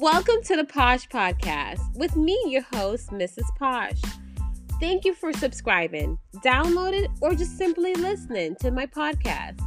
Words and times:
Welcome 0.00 0.42
to 0.44 0.56
the 0.56 0.64
Posh 0.64 1.06
Podcast 1.08 1.94
with 1.94 2.16
me, 2.16 2.42
your 2.46 2.62
host, 2.72 3.10
Mrs. 3.10 3.44
Posh. 3.58 4.00
Thank 4.80 5.04
you 5.04 5.12
for 5.12 5.30
subscribing, 5.30 6.16
downloading, 6.42 7.08
or 7.20 7.34
just 7.34 7.58
simply 7.58 7.92
listening 7.92 8.56
to 8.60 8.70
my 8.70 8.86
podcast. 8.86 9.60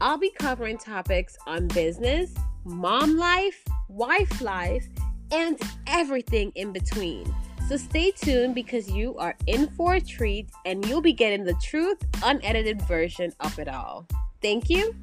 I'll 0.00 0.16
be 0.16 0.30
covering 0.30 0.78
topics 0.78 1.36
on 1.46 1.68
business, 1.68 2.32
mom 2.64 3.18
life, 3.18 3.62
wife 3.90 4.40
life, 4.40 4.86
and 5.30 5.60
everything 5.86 6.50
in 6.54 6.72
between. 6.72 7.26
So 7.68 7.76
stay 7.76 8.10
tuned 8.10 8.54
because 8.54 8.90
you 8.90 9.14
are 9.18 9.36
in 9.46 9.68
for 9.72 9.96
a 9.96 10.00
treat 10.00 10.48
and 10.64 10.82
you'll 10.86 11.02
be 11.02 11.12
getting 11.12 11.44
the 11.44 11.58
truth, 11.62 11.98
unedited 12.22 12.80
version 12.88 13.34
of 13.40 13.58
it 13.58 13.68
all. 13.68 14.06
Thank 14.40 14.70
you. 14.70 14.94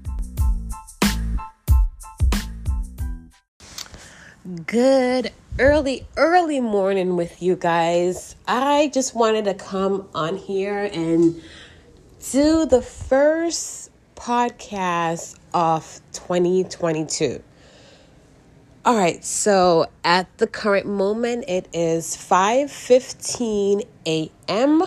Good 4.66 5.32
early, 5.60 6.08
early 6.18 6.62
morning 6.62 7.16
with 7.16 7.44
you 7.44 7.56
guys. 7.56 8.36
I 8.48 8.90
just 8.92 9.14
wanted 9.14 9.46
to 9.46 9.54
come 9.54 10.10
on 10.16 10.36
here 10.36 10.90
and 10.92 11.40
do 12.32 12.66
the 12.66 12.82
first 12.82 13.92
podcast 14.16 15.38
of 15.54 16.02
2022. 16.14 17.44
All 18.84 18.98
right, 18.98 19.24
so 19.24 19.86
at 20.04 20.36
the 20.40 20.48
current 20.48 20.88
moment 20.88 21.46
it 21.48 21.68
is 21.72 22.18
5:15 22.18 23.86
a.m. 24.08 24.84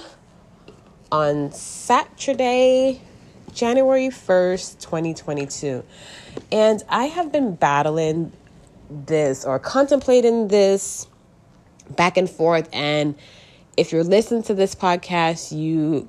on 1.13 1.53
Saturday, 1.53 3.01
January 3.53 4.09
1st, 4.09 4.81
2022. 4.81 5.85
And 6.51 6.83
I 6.89 7.05
have 7.05 7.31
been 7.31 7.55
battling 7.55 8.33
this 8.91 9.45
or 9.45 9.59
contemplating 9.59 10.49
this 10.49 11.07
back 11.91 12.17
and 12.17 12.29
forth. 12.29 12.69
And 12.73 13.17
if 13.77 13.93
you're 13.93 14.05
listening 14.05 14.43
to 14.45 14.55
this 14.55 14.75
podcast, 14.75 15.57
you 15.57 16.09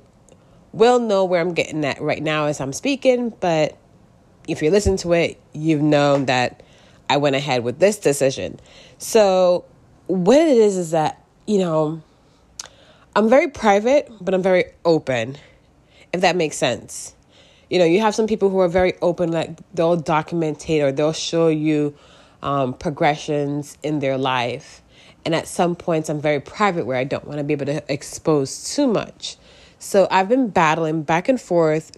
will 0.72 0.98
know 0.98 1.24
where 1.24 1.40
I'm 1.40 1.54
getting 1.54 1.84
at 1.84 2.00
right 2.00 2.22
now 2.22 2.46
as 2.46 2.60
I'm 2.60 2.72
speaking. 2.72 3.30
But 3.40 3.76
if 4.48 4.62
you're 4.62 4.72
listening 4.72 4.98
to 4.98 5.12
it, 5.14 5.40
you've 5.52 5.82
known 5.82 6.26
that 6.26 6.62
I 7.08 7.16
went 7.16 7.36
ahead 7.36 7.64
with 7.64 7.78
this 7.78 7.98
decision. 7.98 8.60
So, 8.98 9.64
what 10.06 10.38
it 10.38 10.56
is 10.56 10.76
is 10.76 10.90
that, 10.92 11.24
you 11.46 11.58
know, 11.58 12.02
I'm 13.14 13.28
very 13.28 13.48
private, 13.48 14.10
but 14.20 14.34
I'm 14.34 14.42
very 14.42 14.66
open, 14.84 15.36
if 16.12 16.20
that 16.20 16.36
makes 16.36 16.56
sense. 16.56 17.14
You 17.70 17.78
know, 17.78 17.84
you 17.84 18.00
have 18.00 18.14
some 18.14 18.26
people 18.26 18.50
who 18.50 18.60
are 18.60 18.68
very 18.68 18.94
open, 19.02 19.32
like 19.32 19.58
they'll 19.74 19.96
document 19.96 20.68
it 20.68 20.80
or 20.80 20.92
they'll 20.92 21.12
show 21.12 21.48
you 21.48 21.96
um, 22.46 22.72
progressions 22.74 23.76
in 23.82 23.98
their 23.98 24.16
life. 24.16 24.80
And 25.24 25.34
at 25.34 25.48
some 25.48 25.74
points, 25.74 26.08
I'm 26.08 26.20
very 26.20 26.40
private 26.40 26.86
where 26.86 26.96
I 26.96 27.04
don't 27.04 27.26
want 27.26 27.38
to 27.38 27.44
be 27.44 27.52
able 27.52 27.66
to 27.66 27.92
expose 27.92 28.72
too 28.72 28.86
much. 28.86 29.36
So 29.80 30.06
I've 30.10 30.28
been 30.28 30.48
battling 30.48 31.02
back 31.02 31.28
and 31.28 31.40
forth 31.40 31.90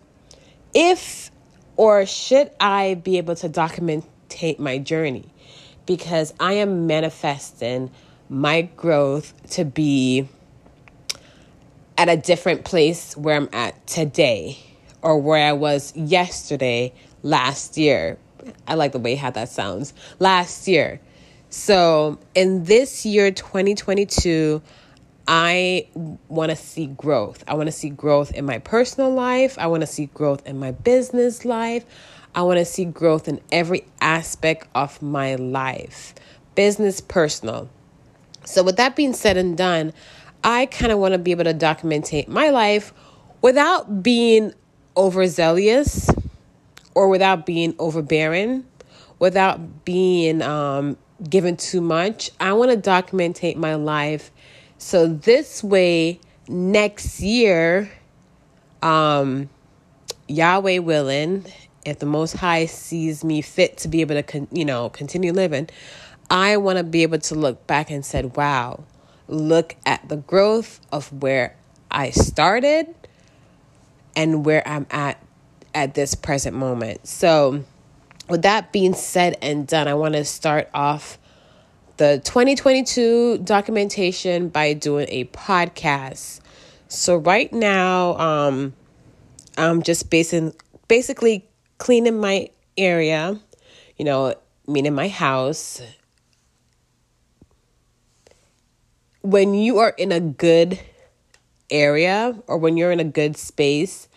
if 0.75 1.31
or 1.77 2.07
should 2.07 2.51
I 2.59 2.95
be 2.95 3.19
able 3.19 3.37
to 3.37 3.49
documentate 3.49 4.59
my 4.59 4.79
journey 4.79 5.27
because 5.87 6.35
I 6.41 6.55
am 6.55 6.87
manifesting 6.87 7.91
my 8.29 8.63
growth 8.63 9.35
to 9.51 9.65
be 9.65 10.29
at 11.99 12.09
a 12.09 12.17
different 12.17 12.65
place 12.65 13.17
where 13.17 13.37
I'm 13.37 13.49
at 13.53 13.87
today 13.87 14.59
or 15.03 15.19
where 15.19 15.47
I 15.47 15.53
was 15.53 15.95
yesterday, 15.95 16.93
last 17.23 17.77
year, 17.77 18.19
I 18.67 18.75
like 18.75 18.93
the 18.93 18.99
way 18.99 19.15
how 19.15 19.31
that 19.31 19.49
sounds. 19.49 19.95
Last 20.19 20.69
year. 20.69 21.01
So 21.51 22.19
in 22.35 22.65
this 22.65 23.07
year, 23.07 23.31
2022, 23.31 24.63
I 25.27 25.87
want 26.29 26.51
to 26.51 26.57
see 26.57 26.87
growth. 26.87 27.45
I 27.47 27.55
want 27.55 27.67
to 27.67 27.73
see 27.73 27.91
growth 27.91 28.33
in 28.33 28.45
my 28.45 28.59
personal 28.59 29.11
life. 29.13 29.59
I 29.59 29.67
want 29.67 29.83
to 29.83 29.87
see 29.87 30.07
growth 30.07 30.47
in 30.47 30.59
my 30.59 30.73
business 30.73 31.45
life. 31.45 31.85
I 32.35 32.43
want 32.43 32.59
to 32.59 32.65
see 32.65 32.85
growth 32.85 33.29
in 33.29 33.41
every 33.51 33.85
aspect 34.01 34.69
of 34.75 35.01
my 35.03 35.35
life 35.35 36.15
business, 36.55 37.01
personal. 37.01 37.69
So, 38.45 38.65
with 38.65 38.79
that 38.79 38.97
being 38.97 39.13
said 39.13 39.37
and 39.37 39.57
done, 39.57 39.93
I 40.43 40.67
kind 40.67 40.91
of 40.91 40.99
want 40.99 41.13
to 41.13 41.19
be 41.19 41.31
able 41.31 41.45
to 41.45 41.55
documentate 41.55 42.27
my 42.27 42.51
life 42.51 42.93
without 43.43 44.03
being 44.03 44.53
overzealous 44.97 46.11
or 46.99 47.09
without 47.09 47.47
being 47.47 47.77
overbearing, 47.79 48.67
without 49.21 49.85
being 49.85 50.43
um, 50.43 50.97
given 51.31 51.57
too 51.57 51.81
much. 51.81 52.33
I 52.41 52.55
want 52.55 52.73
to 52.73 52.91
documentate 52.91 53.55
my 53.55 53.77
life 53.77 54.33
so 54.79 55.07
this 55.07 55.63
way 55.63 56.19
next 56.49 57.21
year, 57.21 57.89
um, 58.83 59.49
Yahweh 60.27 60.79
willing, 60.79 61.47
if 61.85 62.01
the 62.01 62.07
Most 62.07 62.33
High 62.33 62.67
sees 62.67 63.23
me 63.23 63.43
fit 63.43 63.77
to 63.79 63.89
be 63.89 64.01
able 64.01 64.17
to, 64.17 64.25
con- 64.25 64.49
you 64.51 64.65
know, 64.65 64.89
continue 64.89 65.33
living, 65.33 65.69
I 66.31 66.57
want 66.57 66.79
to 66.79 66.85
be 66.85 67.05
able 67.05 67.21
to 67.21 67.37
look 67.37 67.65
back 67.69 67.93
and 67.93 68.05
said, 68.05 68.37
"Wow, 68.37 68.83
look 69.29 69.77
at 69.87 70.09
the 70.09 70.17
growth 70.17 70.81
of 70.91 71.13
where 71.23 71.55
I 71.93 72.11
started 72.11 72.93
and 74.17 74.45
where 74.45 74.67
I'm 74.67 74.87
at 74.91 75.23
at 75.79 75.95
this 75.95 76.17
present 76.17 76.57
moment. 76.57 77.07
So, 77.07 77.65
with 78.29 78.43
that 78.43 78.73
being 78.73 78.95
said 78.95 79.39
and 79.41 79.65
done, 79.65 79.87
I 79.87 79.95
want 79.95 80.15
to 80.15 80.25
start 80.25 80.69
off 80.75 81.19
the 81.99 82.21
2022 82.25 83.39
documentation 83.39 84.49
by 84.49 84.73
doing 84.73 85.07
a 85.09 85.27
podcast. 85.27 86.41
So, 86.89 87.17
right 87.17 87.53
now, 87.53 88.19
um, 88.19 88.75
I'm 89.57 89.83
just 89.85 90.11
basing, 90.11 90.53
basically 90.89 91.49
cleaning 91.79 92.19
my 92.19 92.51
area, 92.77 93.39
you 93.97 94.05
know, 94.05 94.35
meaning 94.67 94.95
my 94.95 95.07
house. 95.07 95.81
When 99.23 99.55
you 99.55 99.79
are 99.79 99.91
in 99.91 100.11
a 100.11 100.19
good 100.19 100.81
area 101.71 102.37
or 102.49 102.59
when 102.59 102.77
you're 102.77 102.91
in 102.91 102.99
a 102.99 103.05
good 103.05 103.37
space, 103.37 104.08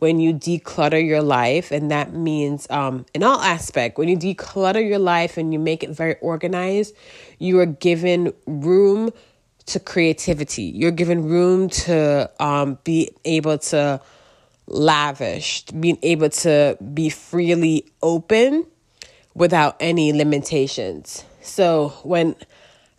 when 0.00 0.18
you 0.18 0.34
declutter 0.34 1.04
your 1.04 1.22
life 1.22 1.70
and 1.70 1.90
that 1.90 2.12
means 2.12 2.66
um, 2.70 3.06
in 3.14 3.22
all 3.22 3.40
aspect 3.40 3.96
when 3.96 4.08
you 4.08 4.16
declutter 4.16 4.86
your 4.86 4.98
life 4.98 5.36
and 5.36 5.52
you 5.52 5.58
make 5.58 5.82
it 5.82 5.90
very 5.90 6.16
organized 6.20 6.94
you 7.38 7.58
are 7.60 7.66
given 7.66 8.32
room 8.46 9.12
to 9.70 9.80
creativity. 9.80 10.64
You're 10.64 10.90
given 10.90 11.28
room 11.28 11.68
to 11.68 12.30
um, 12.40 12.78
be 12.84 13.12
able 13.24 13.58
to 13.58 14.00
lavish 14.66 15.62
being 15.66 15.98
able 16.02 16.28
to 16.28 16.78
be 16.94 17.08
freely 17.08 17.90
open 18.02 18.66
without 19.34 19.76
any 19.80 20.12
limitations. 20.12 21.24
So 21.42 21.90
when 22.02 22.36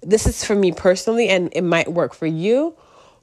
this 0.01 0.25
is 0.27 0.43
for 0.43 0.55
me 0.55 0.71
personally 0.71 1.29
and 1.29 1.49
it 1.53 1.61
might 1.61 1.91
work 1.91 2.13
for 2.13 2.25
you 2.25 2.75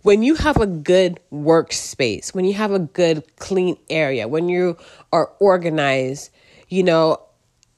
when 0.02 0.22
you 0.22 0.34
have 0.36 0.56
a 0.58 0.66
good 0.66 1.20
workspace, 1.32 2.34
when 2.34 2.44
you 2.44 2.54
have 2.54 2.72
a 2.72 2.78
good 2.78 3.24
clean 3.36 3.76
area, 3.90 4.28
when 4.28 4.48
you 4.48 4.76
are 5.12 5.32
organized, 5.40 6.30
you 6.68 6.82
know, 6.82 7.18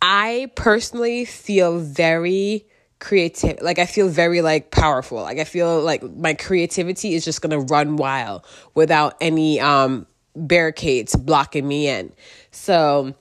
I 0.02 0.50
personally 0.54 1.24
feel 1.24 1.78
very 1.78 2.66
creative. 2.98 3.60
Like 3.62 3.78
I 3.78 3.86
feel 3.86 4.08
very 4.08 4.42
like 4.42 4.70
powerful. 4.70 5.22
Like 5.22 5.38
I 5.38 5.44
feel 5.44 5.80
like 5.80 6.02
my 6.02 6.34
creativity 6.34 7.14
is 7.14 7.24
just 7.24 7.42
going 7.42 7.50
to 7.50 7.72
run 7.72 7.96
wild 7.96 8.44
without 8.74 9.16
any 9.20 9.60
um 9.60 10.06
barricades 10.36 11.16
blocking 11.16 11.66
me 11.66 11.88
in. 11.88 12.12
So, 12.50 13.14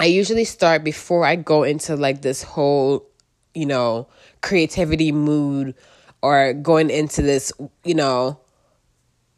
I 0.00 0.06
usually 0.06 0.44
start 0.44 0.82
before 0.84 1.24
I 1.24 1.36
go 1.36 1.62
into 1.62 1.96
like 1.96 2.22
this 2.22 2.42
whole, 2.42 3.06
you 3.54 3.66
know, 3.66 4.08
creativity 4.42 5.12
mood 5.12 5.74
or 6.24 6.54
going 6.54 6.88
into 6.88 7.20
this, 7.20 7.52
you 7.84 7.94
know, 7.94 8.40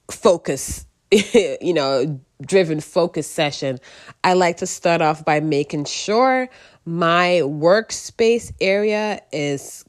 focus, 0.09 0.87
you 1.11 1.75
know, 1.75 2.21
driven 2.41 2.81
focus 2.81 3.27
session, 3.27 3.81
I 4.23 4.35
like 4.35 4.59
to 4.59 4.69
start 4.69 5.03
off 5.03 5.25
by 5.25 5.41
making 5.41 5.87
sure 5.87 6.49
my 6.85 7.41
workspace 7.43 8.53
area 8.61 9.21
is 9.33 9.85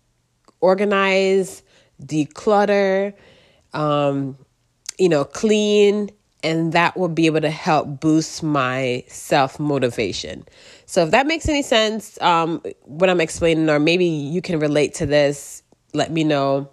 organized, 0.59 1.61
declutter, 2.01 3.13
um, 3.73 4.35
you 4.97 5.07
know, 5.07 5.23
clean, 5.23 6.09
and 6.41 6.73
that 6.73 6.97
will 6.97 7.09
be 7.09 7.27
able 7.27 7.41
to 7.41 7.51
help 7.51 7.99
boost 7.99 8.41
my 8.41 9.03
self 9.05 9.59
motivation. 9.59 10.47
So, 10.87 11.03
if 11.03 11.11
that 11.11 11.27
makes 11.27 11.47
any 11.47 11.61
sense, 11.61 12.19
um, 12.21 12.63
what 12.85 13.07
I'm 13.07 13.21
explaining, 13.21 13.69
or 13.69 13.79
maybe 13.79 14.05
you 14.05 14.41
can 14.41 14.57
relate 14.57 14.95
to 14.95 15.05
this, 15.05 15.61
let 15.93 16.11
me 16.11 16.23
know 16.23 16.71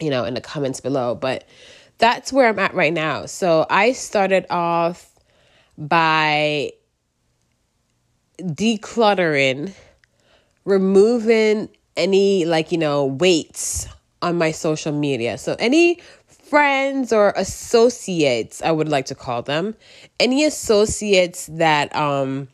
you 0.00 0.10
know, 0.10 0.24
in 0.24 0.34
the 0.34 0.40
comments 0.40 0.80
below. 0.80 1.14
But 1.14 1.46
that's 1.98 2.32
where 2.32 2.48
I'm 2.48 2.58
at 2.58 2.74
right 2.74 2.92
now. 2.92 3.26
So 3.26 3.66
I 3.68 3.92
started 3.92 4.46
off 4.50 5.14
by 5.76 6.72
decluttering, 8.38 9.72
removing 10.64 11.68
any 11.96 12.44
like, 12.46 12.72
you 12.72 12.78
know, 12.78 13.06
weights 13.06 13.86
on 14.22 14.36
my 14.36 14.50
social 14.50 14.92
media. 14.92 15.38
So 15.38 15.56
any 15.58 16.00
friends 16.26 17.12
or 17.12 17.32
associates, 17.36 18.60
I 18.62 18.72
would 18.72 18.88
like 18.88 19.06
to 19.06 19.14
call 19.14 19.42
them, 19.42 19.76
any 20.18 20.44
associates 20.44 21.46
that 21.52 21.94
um 21.94 22.48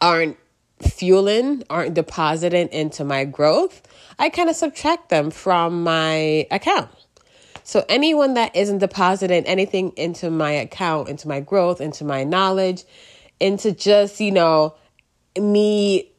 aren't 0.00 0.36
fueling, 0.80 1.62
aren't 1.68 1.94
depositing 1.94 2.68
into 2.68 3.04
my 3.04 3.24
growth, 3.24 3.82
I 4.20 4.28
kind 4.28 4.50
of 4.50 4.54
subtract 4.54 5.08
them 5.08 5.30
from 5.30 5.82
my 5.82 6.46
account. 6.50 6.90
So 7.64 7.84
anyone 7.88 8.34
that 8.34 8.54
isn't 8.54 8.78
depositing 8.78 9.46
anything 9.46 9.92
into 9.96 10.30
my 10.30 10.50
account, 10.52 11.08
into 11.08 11.26
my 11.26 11.40
growth, 11.40 11.80
into 11.80 12.04
my 12.04 12.22
knowledge, 12.24 12.84
into 13.40 13.72
just, 13.72 14.20
you 14.20 14.30
know, 14.30 14.74
me 15.40 16.12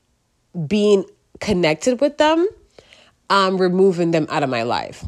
being 0.67 1.05
connected 1.39 2.01
with 2.01 2.17
them, 2.17 2.47
I'm 3.29 3.59
removing 3.59 4.11
them 4.11 4.25
out 4.29 4.41
of 4.41 4.49
my 4.49 4.63
life. 4.63 5.05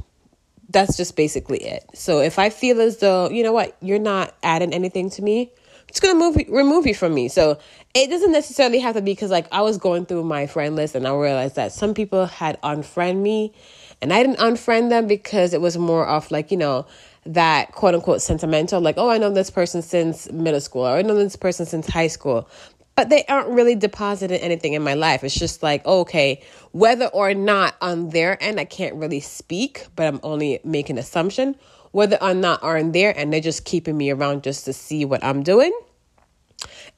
That's 0.70 0.96
just 0.96 1.16
basically 1.16 1.64
it. 1.64 1.86
So 1.96 2.20
if 2.20 2.38
I 2.38 2.52
feel 2.52 2.80
as 2.80 2.98
though, 2.98 3.30
you 3.30 3.42
know 3.42 3.54
what, 3.54 3.76
you're 3.82 4.00
not 4.00 4.36
adding 4.44 4.72
anything 4.72 5.10
to 5.12 5.22
me, 5.24 5.52
it's 5.94 6.00
gonna 6.00 6.18
move 6.18 6.36
remove 6.50 6.88
you 6.88 6.96
from 6.96 7.14
me. 7.14 7.28
So 7.28 7.60
it 7.94 8.10
doesn't 8.10 8.32
necessarily 8.32 8.80
have 8.80 8.96
to 8.96 9.02
be 9.04 9.12
because 9.12 9.30
like 9.30 9.46
I 9.52 9.62
was 9.62 9.78
going 9.78 10.08
through 10.08 10.24
my 10.24 10.48
friend 10.48 10.76
list 10.76 10.96
and 10.96 11.08
I 11.08 11.14
realized 11.14 11.56
that 11.56 11.72
some 11.72 11.94
people 11.94 12.26
had 12.26 12.60
unfriend 12.64 13.18
me 13.18 13.54
and 14.02 14.12
I 14.12 14.24
didn't 14.24 14.40
unfriend 14.40 14.90
them 14.90 15.06
because 15.06 15.54
it 15.54 15.62
was 15.62 15.78
more 15.78 16.08
of 16.08 16.32
like, 16.32 16.50
you 16.50 16.58
know, 16.58 16.88
that 17.28 17.74
quote 17.74 17.94
unquote 17.94 18.24
sentimental, 18.24 18.82
like, 18.82 18.96
oh, 18.98 19.08
I 19.08 19.20
know 19.20 19.30
this 19.30 19.52
person 19.52 19.84
since 19.84 20.32
middle 20.32 20.62
school, 20.62 20.82
or 20.82 20.98
I 20.98 21.04
know 21.04 21.14
this 21.14 21.36
person 21.36 21.68
since 21.68 21.86
high 21.86 22.08
school. 22.08 22.50
But 22.96 23.10
they 23.10 23.24
aren't 23.26 23.50
really 23.50 23.76
depositing 23.76 24.40
anything 24.40 24.74
in 24.74 24.82
my 24.82 24.96
life. 24.96 25.24
It's 25.24 25.38
just 25.38 25.62
like, 25.62 25.84
oh, 25.86 26.00
okay, 26.02 26.42
whether 26.72 27.06
or 27.06 27.36
not 27.36 27.76
on 27.82 28.10
their 28.10 28.42
end, 28.42 28.60
I 28.60 28.66
can't 28.66 28.96
really 28.96 29.20
speak, 29.20 29.86
but 29.96 30.08
I'm 30.08 30.20
only 30.24 30.60
making 30.64 30.98
assumption. 30.98 31.56
Whether 31.94 32.22
or 32.22 32.34
not 32.34 32.62
are 32.62 32.78
in 32.78 32.92
there 32.92 33.18
and 33.18 33.32
they're 33.32 33.40
just 33.40 33.66
keeping 33.66 33.98
me 33.98 34.12
around 34.12 34.44
just 34.44 34.66
to 34.66 34.74
see 34.74 35.06
what 35.06 35.24
I'm 35.24 35.42
doing. 35.42 35.72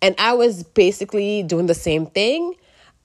And 0.01 0.15
I 0.18 0.33
was 0.33 0.63
basically 0.63 1.44
doing 1.44 1.68
the 1.68 1.74
same 1.74 2.07
thing. 2.07 2.56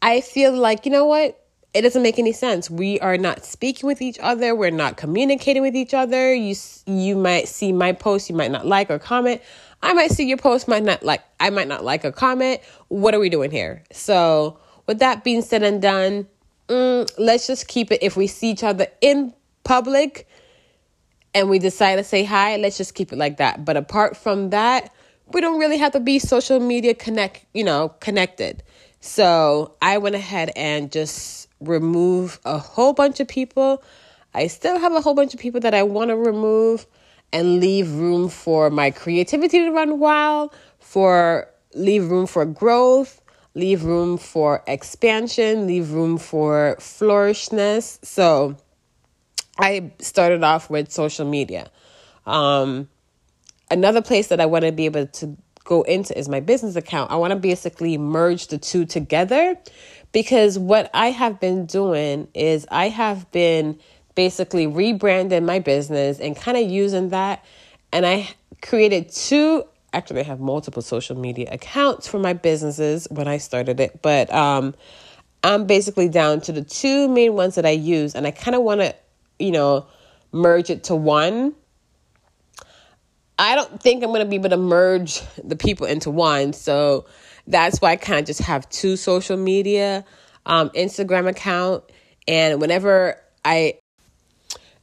I 0.03 0.23
feel 0.23 0.53
like, 0.53 0.87
you 0.87 0.93
know 0.93 1.05
what? 1.05 1.37
it 1.73 1.83
doesn't 1.83 2.03
make 2.03 2.19
any 2.19 2.33
sense. 2.33 2.69
We 2.69 2.99
are 3.01 3.17
not 3.17 3.45
speaking 3.45 3.87
with 3.87 4.03
each 4.03 4.19
other. 4.21 4.55
We're 4.55 4.71
not 4.71 4.97
communicating 4.97 5.63
with 5.63 5.77
each 5.77 5.95
other. 5.95 6.35
You 6.35 6.57
you 6.87 7.17
might 7.17 7.49
see 7.49 7.73
my 7.73 7.93
post, 7.93 8.29
you 8.29 8.35
might 8.35 8.51
not 8.51 8.67
like 8.67 8.91
or 8.91 8.99
comment. 8.99 9.41
I 9.83 9.93
might 9.93 10.11
see 10.11 10.27
your 10.27 10.37
post, 10.37 10.69
might 10.69 10.83
not 10.83 11.03
like. 11.03 11.23
I 11.39 11.51
might 11.51 11.69
not 11.69 11.85
like 11.85 12.05
or 12.05 12.13
comment. 12.13 12.61
What 12.89 13.15
are 13.15 13.21
we 13.21 13.29
doing 13.29 13.51
here? 13.51 13.85
So, 13.93 14.59
with 14.87 14.99
that 14.99 15.23
being 15.23 15.43
said 15.43 15.63
and 15.63 15.81
done, 15.81 16.27
mm, 16.69 17.11
let's 17.19 17.47
just 17.47 17.69
keep 17.69 17.93
it. 17.93 18.03
If 18.03 18.17
we 18.17 18.27
see 18.27 18.51
each 18.51 18.65
other 18.65 18.89
in 19.01 19.33
public 19.63 20.29
and 21.35 21.49
we 21.49 21.59
decide 21.59 21.97
to 21.97 22.05
say 22.05 22.25
hi, 22.25 22.57
let's 22.57 22.77
just 22.77 22.95
keep 22.95 23.13
it 23.13 23.17
like 23.17 23.37
that. 23.39 23.65
But 23.65 23.77
apart 23.77 24.17
from 24.17 24.51
that, 24.51 24.93
we 25.33 25.41
don't 25.41 25.61
really 25.61 25.79
have 25.79 25.93
to 25.93 26.01
be 26.01 26.19
social 26.19 26.61
media 26.61 26.95
connect. 26.95 27.45
You 27.55 27.65
know, 27.65 27.91
connected. 28.01 28.63
So 29.01 29.77
I 29.81 29.99
went 29.99 30.15
ahead 30.15 30.53
and 30.57 30.93
just 30.93 31.49
remove 31.61 32.39
a 32.45 32.59
whole 32.59 32.93
bunch 32.93 33.21
of 33.21 33.29
people. 33.29 33.83
I 34.35 34.47
still 34.47 34.79
have 34.79 34.93
a 34.93 35.01
whole 35.01 35.15
bunch 35.15 35.35
of 35.35 35.41
people 35.41 35.61
that 35.61 35.75
I 35.75 35.83
want 35.83 36.11
to 36.11 36.17
remove 36.17 36.87
and 37.33 37.61
leave 37.61 37.93
room 37.93 38.29
for 38.29 38.71
my 38.71 38.91
creativity 38.91 39.59
to 39.61 39.71
run 39.71 39.99
wild, 39.99 40.55
for 40.79 41.49
leave 41.75 42.11
room 42.11 42.27
for 42.27 42.45
growth, 42.45 43.23
leave 43.55 43.85
room 43.85 44.19
for 44.19 44.63
expansion, 44.67 45.67
leave 45.67 45.93
room 45.93 46.19
for 46.19 46.77
flourishness. 46.81 47.99
So 48.03 48.57
I 49.59 49.93
started 49.99 50.43
off 50.43 50.71
with 50.71 50.91
social 50.91 51.27
media. 51.27 51.71
Um, 52.27 52.89
another 53.71 54.03
place 54.03 54.29
that 54.29 54.41
I 54.41 54.47
want 54.47 54.65
to 54.65 54.73
be 54.73 54.87
able 54.87 55.07
to 55.07 55.37
go 55.65 55.83
into 55.83 56.17
is 56.19 56.29
my 56.29 56.41
business 56.41 56.77
account. 56.77 57.11
I 57.11 57.17
want 57.17 57.33
to 57.33 57.37
basically 57.37 57.99
merge 57.99 58.49
the 58.49 58.59
two 58.59 58.85
together 58.85 59.57
because 60.13 60.59
what 60.59 60.91
I 60.95 61.11
have 61.11 61.39
been 61.41 61.67
doing 61.67 62.29
is 62.35 62.67
I 62.71 62.89
have 62.89 63.31
been 63.31 63.79
basically 64.15 64.67
rebranding 64.67 65.45
my 65.45 65.59
business 65.59 66.19
and 66.19 66.37
kind 66.37 66.57
of 66.57 66.69
using 66.69 67.11
that. 67.11 67.45
And 67.93 68.05
I 68.05 68.29
created 68.61 69.11
two, 69.13 69.65
actually, 69.93 70.21
I 70.21 70.25
have 70.25 70.41
multiple 70.41 70.83
social 70.83 71.17
media 71.17 71.49
accounts 71.51 72.09
for 72.09 72.19
my 72.19 72.33
businesses 72.33 73.07
when 73.11 73.29
I 73.29 73.39
started 73.39 73.81
it, 73.81 74.03
but 74.03 74.33
um, 74.33 74.75
I'm 75.43 75.67
basically 75.67 76.09
down 76.09 76.41
to 76.43 76.53
the 76.53 76.63
two 76.63 77.09
main 77.09 77.35
ones 77.35 77.55
that 77.55 77.67
I 77.67 77.71
use. 77.71 78.15
And 78.15 78.27
I 78.27 78.31
kind 78.31 78.55
of 78.55 78.63
want 78.63 78.81
to, 78.81 78.95
you 79.41 79.51
know, 79.51 79.87
merge 80.33 80.71
it 80.71 80.85
to 80.85 80.95
one 80.95 81.55
I 83.41 83.55
don't 83.55 83.81
think 83.81 84.05
I'm 84.05 84.11
going 84.11 84.21
to 84.21 84.29
be 84.29 84.37
able 84.37 84.51
to 84.51 84.59
merge 84.59 85.23
the 85.43 85.57
people 85.57 85.87
into 85.87 86.11
one. 86.11 86.53
So 86.53 87.07
that's 87.47 87.81
why 87.81 87.93
I 87.93 87.97
kind 87.97 88.21
of 88.21 88.27
just 88.27 88.43
have 88.43 88.69
two 88.69 88.97
social 88.97 89.39
media 89.39 90.05
um, 90.45 90.69
Instagram 90.71 91.27
account. 91.27 91.85
And 92.29 92.61
whenever 92.61 93.19
I, 93.43 93.79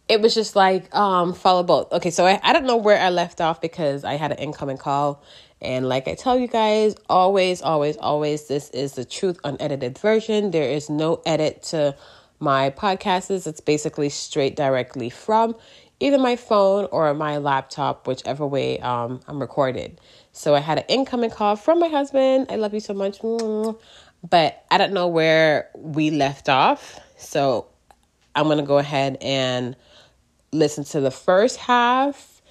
it 0.09 0.21
was 0.21 0.33
just 0.33 0.55
like 0.55 0.93
um, 0.95 1.35
follow 1.35 1.61
both. 1.61 1.93
Okay, 1.93 2.09
so 2.09 2.25
I, 2.25 2.39
I 2.41 2.51
don't 2.51 2.65
know 2.65 2.77
where 2.77 2.99
I 2.99 3.11
left 3.11 3.41
off 3.41 3.61
because 3.61 4.03
I 4.03 4.15
had 4.15 4.31
an 4.31 4.39
incoming 4.39 4.77
call. 4.77 5.23
And 5.61 5.87
like 5.87 6.07
I 6.07 6.15
tell 6.15 6.39
you 6.39 6.47
guys, 6.47 6.95
always, 7.07 7.61
always, 7.61 7.95
always, 7.97 8.47
this 8.47 8.71
is 8.71 8.93
the 8.93 9.05
truth 9.05 9.39
unedited 9.43 9.99
version. 9.99 10.49
There 10.49 10.67
is 10.67 10.89
no 10.89 11.21
edit 11.27 11.61
to 11.63 11.95
my 12.39 12.69
podcast 12.69 13.31
is. 13.31 13.47
It's 13.47 13.61
basically 13.61 14.09
straight 14.09 14.55
directly 14.55 15.09
from 15.09 15.55
either 15.99 16.17
my 16.17 16.35
phone 16.35 16.87
or 16.91 17.13
my 17.13 17.37
laptop, 17.37 18.07
whichever 18.07 18.45
way 18.45 18.79
um, 18.79 19.19
I'm 19.27 19.39
recorded. 19.39 19.99
So 20.31 20.53
I 20.53 20.59
had 20.59 20.79
an 20.79 20.85
incoming 20.87 21.31
call 21.31 21.55
from 21.55 21.79
my 21.79 21.87
husband. 21.87 22.47
I 22.49 22.55
love 22.57 22.73
you 22.73 22.79
so 22.79 22.93
much. 22.93 23.19
But 24.27 24.63
I 24.69 24.77
don't 24.77 24.93
know 24.93 25.07
where 25.07 25.69
we 25.75 26.11
left 26.11 26.49
off. 26.49 26.99
So 27.17 27.67
I'm 28.35 28.45
going 28.45 28.59
to 28.59 28.63
go 28.63 28.77
ahead 28.77 29.17
and 29.21 29.75
listen 30.51 30.83
to 30.85 30.99
the 30.99 31.11
first 31.11 31.57
half. 31.57 32.41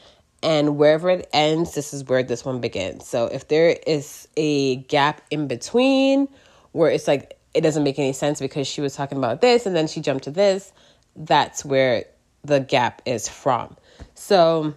And 0.43 0.77
wherever 0.77 1.11
it 1.11 1.29
ends, 1.33 1.75
this 1.75 1.95
is 1.95 2.05
where 2.05 2.23
this 2.23 2.45
one 2.45 2.61
begins. 2.61 3.07
So 3.07 3.27
if 3.27 3.49
there 3.49 3.77
is 3.87 4.29
a 4.37 4.77
gap 4.77 5.23
in 5.31 5.49
between 5.49 6.29
where 6.73 6.91
it's 6.91 7.09
like 7.09 7.39
it 7.57 7.63
doesn't 7.63 7.83
make 7.83 7.99
any 7.99 8.13
sense 8.13 8.41
because 8.41 8.67
she 8.67 8.81
was 8.81 8.95
talking 8.95 9.19
about 9.19 9.41
this 9.41 9.67
and 9.67 9.75
then 9.75 9.89
she 9.89 10.01
jumped 10.01 10.25
to 10.25 10.31
this, 10.31 10.73
that's 11.17 11.65
where 11.65 12.05
the 12.45 12.61
gap 12.61 13.03
is 13.07 13.29
from. 13.29 13.77
So, 14.15 14.75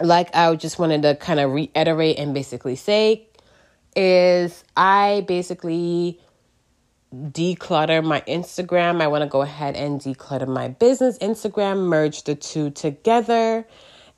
like 0.00 0.34
I 0.34 0.54
just 0.56 0.78
wanted 0.78 1.02
to 1.02 1.14
kind 1.14 1.38
of 1.40 1.52
reiterate 1.52 2.18
and 2.18 2.34
basically 2.34 2.76
say 2.76 3.28
is 3.94 4.64
I 4.76 5.24
basically 5.28 6.18
declutter 7.14 8.02
my 8.02 8.22
Instagram. 8.22 9.00
I 9.00 9.06
want 9.06 9.22
to 9.22 9.28
go 9.28 9.42
ahead 9.42 9.76
and 9.76 10.00
declutter 10.00 10.48
my 10.48 10.68
business 10.68 11.18
Instagram, 11.18 11.86
merge 11.86 12.24
the 12.24 12.34
two 12.34 12.70
together. 12.70 13.66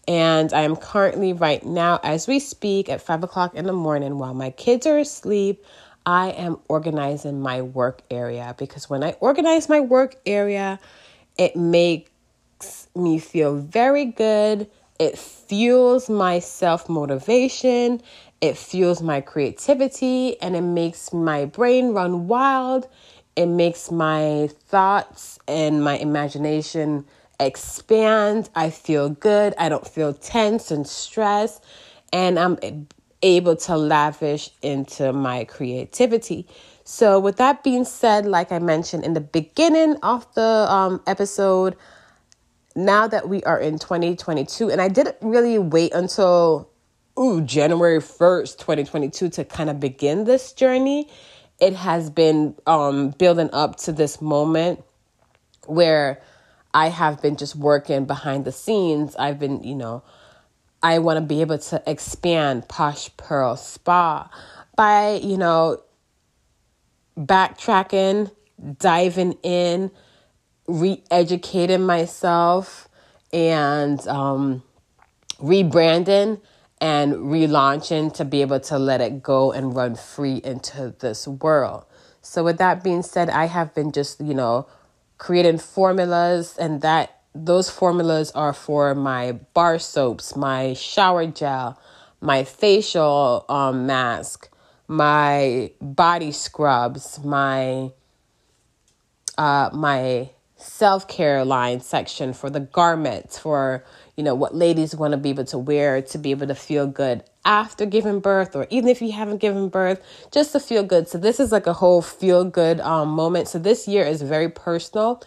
And 0.07 0.53
I 0.53 0.63
am 0.63 0.77
currently, 0.77 1.33
right 1.33 1.65
now, 1.65 1.99
as 2.03 2.29
we 2.29 2.39
speak, 2.39 2.89
at 2.89 3.01
five 3.01 3.25
o'clock 3.25 3.55
in 3.55 3.67
the 3.67 3.73
morning 3.73 4.19
while 4.19 4.35
my 4.35 4.51
kids 4.51 4.87
are 4.87 4.99
asleep. 4.99 5.65
I 6.07 6.31
am 6.31 6.59
organizing 6.69 7.41
my 7.41 7.63
work 7.63 8.03
area 8.11 8.55
because 8.59 8.91
when 8.91 9.03
I 9.03 9.13
organize 9.21 9.69
my 9.69 9.81
work 9.81 10.17
area, 10.27 10.79
it 11.39 11.57
makes 11.57 12.89
me 12.95 13.19
feel 13.19 13.57
very 13.57 14.05
good. 14.05 14.69
It 14.99 15.19
fuels 15.19 16.11
my 16.11 16.39
self 16.39 16.89
motivation. 16.89 18.03
It 18.41 18.59
fuels 18.59 19.03
my 19.03 19.23
creativity 19.23 20.41
and 20.43 20.55
it 20.55 20.61
makes 20.61 21.13
my 21.13 21.47
brain 21.47 21.93
run 21.93 22.29
wild. 22.29 22.87
It 23.37 23.47
makes 23.47 23.91
my 23.91 24.51
thoughts 24.69 25.39
and 25.49 25.83
my 25.83 25.97
imagination 25.97 27.07
expand. 27.41 28.51
I 28.55 28.71
feel 28.71 29.09
good. 29.09 29.55
I 29.59 29.69
don't 29.69 29.87
feel 29.87 30.13
tense 30.13 30.71
and 30.71 30.87
stressed. 30.87 31.65
And 32.13 32.39
I'm 32.39 32.59
able 33.25 33.57
to 33.57 33.77
lavish 33.77 34.51
into 34.63 35.13
my 35.13 35.45
creativity. 35.45 36.47
So, 36.85 37.19
with 37.19 37.37
that 37.39 37.65
being 37.65 37.85
said, 37.85 38.27
like 38.27 38.53
I 38.53 38.59
mentioned 38.59 39.05
in 39.05 39.15
the 39.15 39.21
beginning 39.21 39.97
of 40.03 40.33
the 40.35 40.67
um, 40.69 41.03
episode, 41.07 41.77
now 42.77 43.09
that 43.09 43.29
we 43.29 43.43
are 43.45 43.59
in 43.59 43.79
2022, 43.79 44.71
and 44.71 44.81
I 44.81 44.89
didn't 44.89 45.17
really 45.23 45.59
wait 45.59 45.95
until 45.95 46.69
ooh, 47.19 47.41
January 47.41 47.99
1st, 47.99 48.59
2022 48.59 49.31
to 49.31 49.45
kind 49.45 49.71
of 49.71 49.81
begin 49.81 50.25
this 50.25 50.53
journey. 50.53 51.09
It 51.61 51.75
has 51.75 52.11
been 52.11 52.55
um, 52.67 53.11
building 53.11 53.49
up 53.53 53.77
to 53.77 53.93
this 53.93 54.21
moment 54.21 54.85
where 55.67 56.21
I 56.75 56.89
have 56.89 57.23
been 57.23 57.37
just 57.37 57.57
working 57.57 58.05
behind 58.05 58.45
the 58.45 58.53
scenes. 58.53 59.17
I've 59.17 59.39
been, 59.39 59.63
you 59.63 59.77
know, 59.77 60.03
I 60.85 60.99
want 60.99 61.17
to 61.17 61.23
be 61.23 61.41
able 61.41 61.57
to 61.57 61.83
expand 61.87 62.69
Posh 62.69 63.09
Pearl 63.17 63.57
Spa 63.57 64.31
by, 64.77 65.15
you 65.15 65.39
know, 65.39 65.83
backtracking, 67.17 68.31
diving 68.79 69.39
in, 69.43 69.91
re-educating 70.69 71.87
myself 71.87 72.91
and 73.33 74.07
um, 74.09 74.63
rebranding 75.39 76.43
and 76.83 77.15
relaunching 77.15 78.13
to 78.13 78.25
be 78.27 78.43
able 78.43 78.61
to 78.61 78.79
let 78.79 79.01
it 79.01 79.23
go 79.23 79.53
and 79.53 79.75
run 79.75 79.95
free 79.95 80.43
into 80.45 80.95
this 81.01 81.27
world. 81.27 81.87
So 82.21 82.45
with 82.45 82.59
that 82.59 82.85
being 82.85 83.03
said, 83.03 83.31
I 83.31 83.47
have 83.47 83.75
been 83.75 83.91
just, 83.91 84.21
you 84.21 84.35
know, 84.35 84.67
creating 85.17 85.59
formulas 85.59 86.59
and 86.59 86.83
that 86.83 87.23
those 87.35 87.69
formulas 87.69 88.31
are 88.33 88.53
for 88.53 88.95
my 88.95 89.33
bar 89.55 89.79
soaps, 89.79 90.37
my 90.37 90.75
shower 90.75 91.27
gel, 91.27 91.79
my 92.21 92.45
facial 92.45 93.45
um, 93.49 93.87
mask, 93.87 94.49
my 94.87 95.73
body 95.81 96.33
scrubs, 96.33 97.23
my 97.25 97.91
uh, 99.37 99.71
my 99.73 100.31
self 100.57 101.09
care 101.09 101.45
line 101.45 101.81
section 101.81 102.33
for 102.33 102.49
the 102.49 102.61
garments 102.61 103.39
for 103.39 103.85
you 104.17 104.23
know 104.23 104.35
what 104.35 104.55
ladies 104.55 104.95
want 104.95 105.13
to 105.13 105.19
be 105.19 105.31
able 105.31 105.45
to 105.45 105.59
wear 105.59 106.01
to 106.01 106.19
be 106.19 106.31
able 106.31 106.47
to 106.47 106.55
feel 106.55 106.87
good 106.87 107.23
after 107.45 107.85
giving 107.85 108.21
birth 108.21 108.57
or 108.57 108.67
even 108.71 108.89
if 108.89 109.03
you 109.03 109.13
haven't 109.13 109.39
given 109.39 109.69
birth 109.69 110.01
just 110.31 110.53
to 110.53 110.61
feel 110.61 110.83
good. 110.83 111.09
So 111.09 111.19
this 111.19 111.41
is 111.41 111.53
like 111.53 111.67
a 111.67 111.73
whole 111.73 112.01
feel 112.01 112.45
good 112.45 112.81
um, 112.81 113.09
moment. 113.11 113.49
So 113.49 113.59
this 113.59 113.87
year 113.87 114.05
is 114.05 114.23
very 114.23 114.49
personal. 114.49 115.23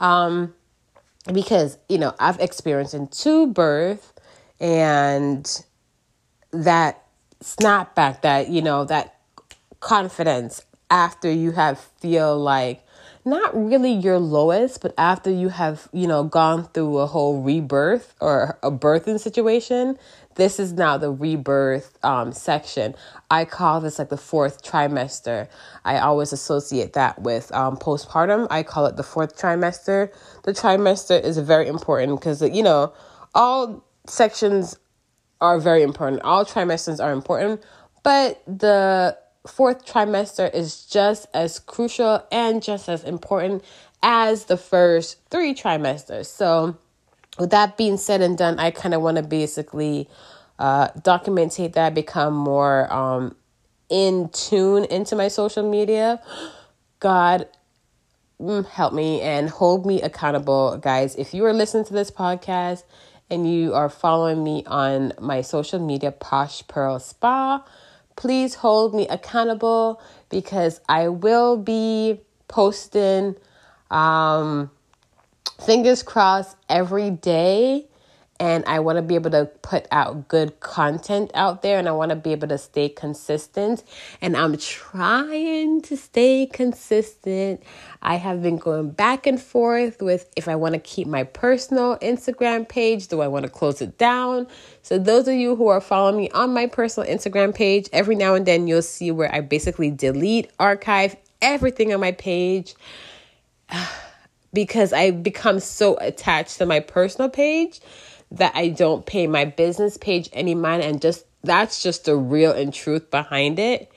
Um, 0.00 0.54
because 1.32 1.78
you 1.88 1.98
know 1.98 2.14
i've 2.18 2.38
experienced 2.40 2.94
in 2.94 3.06
two 3.08 3.46
birth 3.46 4.12
and 4.60 5.64
that 6.50 7.04
snapback 7.42 8.22
that 8.22 8.48
you 8.48 8.62
know 8.62 8.84
that 8.84 9.18
confidence 9.80 10.62
after 10.90 11.30
you 11.30 11.52
have 11.52 11.78
feel 11.78 12.38
like 12.38 12.82
not 13.28 13.54
really 13.54 13.92
your 13.92 14.18
lowest, 14.18 14.80
but 14.80 14.94
after 14.96 15.30
you 15.30 15.50
have, 15.50 15.88
you 15.92 16.06
know, 16.06 16.24
gone 16.24 16.64
through 16.68 16.98
a 16.98 17.06
whole 17.06 17.42
rebirth 17.42 18.14
or 18.20 18.58
a 18.62 18.70
birthing 18.70 19.20
situation, 19.20 19.98
this 20.38 20.60
is 20.60 20.72
now 20.72 20.96
the 20.96 21.10
rebirth 21.10 21.98
um, 22.04 22.32
section. 22.32 22.94
I 23.28 23.44
call 23.44 23.80
this 23.80 23.98
like 23.98 24.08
the 24.08 24.16
fourth 24.16 24.62
trimester. 24.62 25.48
I 25.84 25.98
always 25.98 26.32
associate 26.32 26.92
that 26.92 27.20
with 27.20 27.52
um, 27.52 27.76
postpartum. 27.76 28.46
I 28.48 28.62
call 28.62 28.86
it 28.86 28.96
the 28.96 29.02
fourth 29.02 29.36
trimester. 29.36 30.12
The 30.44 30.52
trimester 30.52 31.20
is 31.20 31.38
very 31.38 31.66
important 31.66 32.20
because, 32.20 32.40
you 32.40 32.62
know, 32.62 32.92
all 33.34 33.84
sections 34.06 34.78
are 35.40 35.58
very 35.58 35.82
important. 35.82 36.22
All 36.22 36.44
trimesters 36.44 37.02
are 37.02 37.12
important, 37.12 37.60
but 38.04 38.40
the 38.46 39.18
fourth 39.44 39.84
trimester 39.84 40.54
is 40.54 40.84
just 40.84 41.26
as 41.34 41.58
crucial 41.58 42.24
and 42.30 42.62
just 42.62 42.88
as 42.88 43.02
important 43.02 43.64
as 44.04 44.44
the 44.44 44.56
first 44.56 45.18
three 45.30 45.52
trimesters. 45.52 46.26
So, 46.26 46.78
with 47.38 47.50
that 47.50 47.76
being 47.76 47.96
said 47.96 48.20
and 48.20 48.36
done, 48.36 48.58
I 48.58 48.70
kind 48.70 48.94
of 48.94 49.02
want 49.02 49.16
to 49.16 49.22
basically 49.22 50.08
uh, 50.58 50.88
documentate 50.88 51.74
that, 51.74 51.94
become 51.94 52.34
more 52.34 52.92
um, 52.92 53.36
in 53.88 54.28
tune 54.30 54.84
into 54.84 55.16
my 55.16 55.28
social 55.28 55.68
media. 55.68 56.20
God, 57.00 57.46
mm, 58.40 58.66
help 58.66 58.92
me 58.92 59.20
and 59.20 59.48
hold 59.48 59.86
me 59.86 60.02
accountable, 60.02 60.78
guys. 60.78 61.14
If 61.16 61.32
you 61.32 61.44
are 61.44 61.52
listening 61.52 61.84
to 61.86 61.92
this 61.92 62.10
podcast 62.10 62.82
and 63.30 63.50
you 63.50 63.74
are 63.74 63.88
following 63.88 64.42
me 64.42 64.64
on 64.66 65.12
my 65.20 65.42
social 65.42 65.78
media, 65.78 66.10
Posh 66.10 66.66
Pearl 66.66 66.98
Spa, 66.98 67.64
please 68.16 68.56
hold 68.56 68.94
me 68.94 69.06
accountable 69.08 70.02
because 70.28 70.80
I 70.88 71.08
will 71.08 71.56
be 71.56 72.20
posting 72.48 73.36
um, 73.90 74.70
fingers 75.60 76.02
crossed 76.02 76.56
every 76.68 77.10
day 77.10 77.88
and 78.40 78.64
I 78.66 78.78
want 78.80 78.96
to 78.96 79.02
be 79.02 79.16
able 79.16 79.30
to 79.32 79.46
put 79.62 79.86
out 79.90 80.28
good 80.28 80.60
content 80.60 81.30
out 81.34 81.62
there 81.62 81.78
and 81.78 81.88
I 81.88 81.92
want 81.92 82.10
to 82.10 82.16
be 82.16 82.32
able 82.32 82.48
to 82.48 82.58
stay 82.58 82.88
consistent 82.88 83.82
and 84.20 84.36
I'm 84.36 84.56
trying 84.56 85.82
to 85.82 85.96
stay 85.96 86.46
consistent. 86.46 87.62
I 88.00 88.16
have 88.16 88.42
been 88.42 88.56
going 88.56 88.90
back 88.90 89.26
and 89.26 89.40
forth 89.40 90.00
with 90.00 90.30
if 90.36 90.46
I 90.46 90.54
want 90.54 90.74
to 90.74 90.80
keep 90.80 91.08
my 91.08 91.24
personal 91.24 91.96
Instagram 91.98 92.68
page, 92.68 93.08
do 93.08 93.20
I 93.20 93.28
want 93.28 93.44
to 93.44 93.50
close 93.50 93.80
it 93.80 93.98
down? 93.98 94.46
So 94.82 94.98
those 94.98 95.26
of 95.26 95.34
you 95.34 95.56
who 95.56 95.68
are 95.68 95.80
following 95.80 96.16
me 96.16 96.30
on 96.30 96.54
my 96.54 96.66
personal 96.66 97.08
Instagram 97.08 97.54
page, 97.54 97.88
every 97.92 98.14
now 98.14 98.34
and 98.34 98.46
then 98.46 98.68
you'll 98.68 98.82
see 98.82 99.10
where 99.10 99.34
I 99.34 99.40
basically 99.40 99.90
delete, 99.90 100.50
archive 100.60 101.16
everything 101.42 101.92
on 101.92 102.00
my 102.00 102.12
page. 102.12 102.74
because 104.58 104.92
I 104.92 105.12
become 105.12 105.60
so 105.60 105.96
attached 105.98 106.58
to 106.58 106.66
my 106.66 106.80
personal 106.80 107.30
page 107.30 107.80
that 108.32 108.50
I 108.56 108.70
don't 108.70 109.06
pay 109.06 109.28
my 109.28 109.44
business 109.44 109.96
page 109.96 110.28
any 110.32 110.56
mind 110.56 110.82
and 110.82 111.00
just 111.00 111.24
that's 111.44 111.80
just 111.80 112.06
the 112.06 112.16
real 112.16 112.50
and 112.50 112.74
truth 112.74 113.08
behind 113.08 113.60
it. 113.60 113.88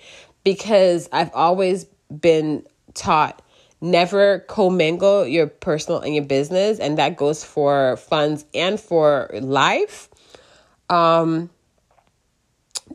Because 0.43 1.09
I've 1.11 1.33
always 1.33 1.85
been 2.15 2.63
taught 2.93 3.41
never 3.81 4.45
commingle 4.47 5.25
your 5.25 5.47
personal 5.47 5.99
and 5.99 6.13
your 6.13 6.25
business 6.25 6.77
and 6.77 6.99
that 6.99 7.17
goes 7.17 7.43
for 7.43 7.97
funds 7.97 8.45
and 8.53 8.79
for 8.79 9.31
life. 9.33 10.09
Um 10.91 11.49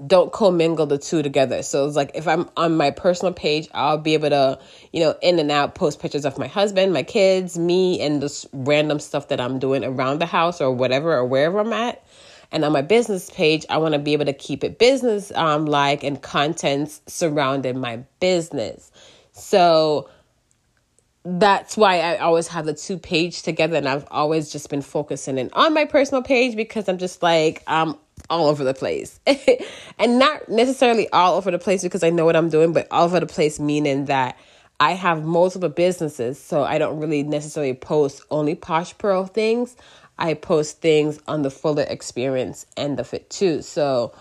don't 0.06 0.32
commingle 0.32 0.86
the 0.86 0.98
two 0.98 1.22
together. 1.22 1.62
So 1.62 1.86
it's 1.86 1.96
like 1.96 2.10
if 2.14 2.26
I'm 2.26 2.48
on 2.56 2.76
my 2.76 2.90
personal 2.90 3.32
page, 3.32 3.68
I'll 3.72 3.98
be 3.98 4.14
able 4.14 4.30
to, 4.30 4.58
you 4.92 5.00
know, 5.00 5.14
in 5.22 5.38
and 5.38 5.50
out 5.50 5.74
post 5.74 6.00
pictures 6.00 6.24
of 6.24 6.38
my 6.38 6.46
husband, 6.46 6.92
my 6.92 7.02
kids, 7.02 7.58
me, 7.58 8.00
and 8.00 8.22
this 8.22 8.46
random 8.52 8.98
stuff 8.98 9.28
that 9.28 9.40
I'm 9.40 9.58
doing 9.58 9.84
around 9.84 10.20
the 10.20 10.26
house 10.26 10.60
or 10.60 10.70
whatever 10.72 11.14
or 11.14 11.24
wherever 11.24 11.58
I'm 11.58 11.72
at. 11.72 12.04
And 12.52 12.64
on 12.64 12.72
my 12.72 12.82
business 12.82 13.30
page, 13.30 13.66
I 13.68 13.78
want 13.78 13.94
to 13.94 13.98
be 13.98 14.12
able 14.12 14.26
to 14.26 14.32
keep 14.32 14.64
it 14.64 14.78
business 14.78 15.32
um 15.32 15.66
like 15.66 16.02
and 16.04 16.20
contents 16.20 17.00
surrounding 17.06 17.78
my 17.78 17.98
business. 18.20 18.90
So 19.32 20.08
that's 21.24 21.76
why 21.76 21.98
I 22.00 22.18
always 22.18 22.46
have 22.48 22.66
the 22.66 22.74
two 22.74 22.98
page 22.98 23.42
together 23.42 23.76
and 23.76 23.88
I've 23.88 24.06
always 24.12 24.52
just 24.52 24.70
been 24.70 24.82
focusing 24.82 25.38
in 25.38 25.50
on 25.54 25.74
my 25.74 25.84
personal 25.84 26.22
page 26.22 26.54
because 26.54 26.88
I'm 26.88 26.98
just 26.98 27.20
like 27.20 27.64
I'm 27.66 27.96
all 28.30 28.46
over 28.46 28.64
the 28.64 28.74
place. 28.74 29.20
and 29.98 30.18
not 30.18 30.48
necessarily 30.48 31.08
all 31.10 31.36
over 31.36 31.50
the 31.50 31.58
place 31.58 31.82
because 31.82 32.02
I 32.02 32.10
know 32.10 32.24
what 32.24 32.36
I'm 32.36 32.50
doing, 32.50 32.72
but 32.72 32.88
all 32.90 33.04
over 33.04 33.20
the 33.20 33.26
place 33.26 33.58
meaning 33.60 34.06
that 34.06 34.36
I 34.78 34.92
have 34.92 35.24
multiple 35.24 35.70
businesses, 35.70 36.38
so 36.38 36.62
I 36.62 36.78
don't 36.78 37.00
really 37.00 37.22
necessarily 37.22 37.72
post 37.72 38.22
only 38.30 38.54
Posh 38.54 38.96
Pearl 38.98 39.24
things. 39.24 39.74
I 40.18 40.34
post 40.34 40.80
things 40.80 41.18
on 41.26 41.42
the 41.42 41.50
fuller 41.50 41.84
experience 41.88 42.66
and 42.76 42.98
the 42.98 43.04
Fit 43.04 43.30
too. 43.30 43.62
So, 43.62 44.14